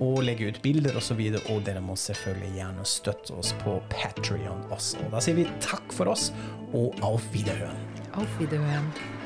Og 0.00 0.22
legge 0.24 0.48
ut 0.48 0.62
bilder 0.64 0.96
osv. 0.96 1.00
Og, 1.00 1.06
så 1.10 1.18
videre. 1.18 1.40
og 1.50 1.64
dere 1.66 1.80
må 1.84 1.96
selvfølgelig 1.98 2.52
gjerne 2.56 2.84
støtte 2.88 3.36
oss 3.36 3.54
på 3.64 3.78
Patrion 3.92 4.62
også. 4.72 5.02
Da 5.12 5.22
sier 5.24 5.40
vi 5.40 5.48
takk 5.60 5.92
for 5.92 6.12
oss, 6.12 6.30
og 6.72 6.94
auf 7.04 7.26
Wiederhøren. 7.34 7.88
Auf 8.14 8.38
Wiederhören. 8.40 9.18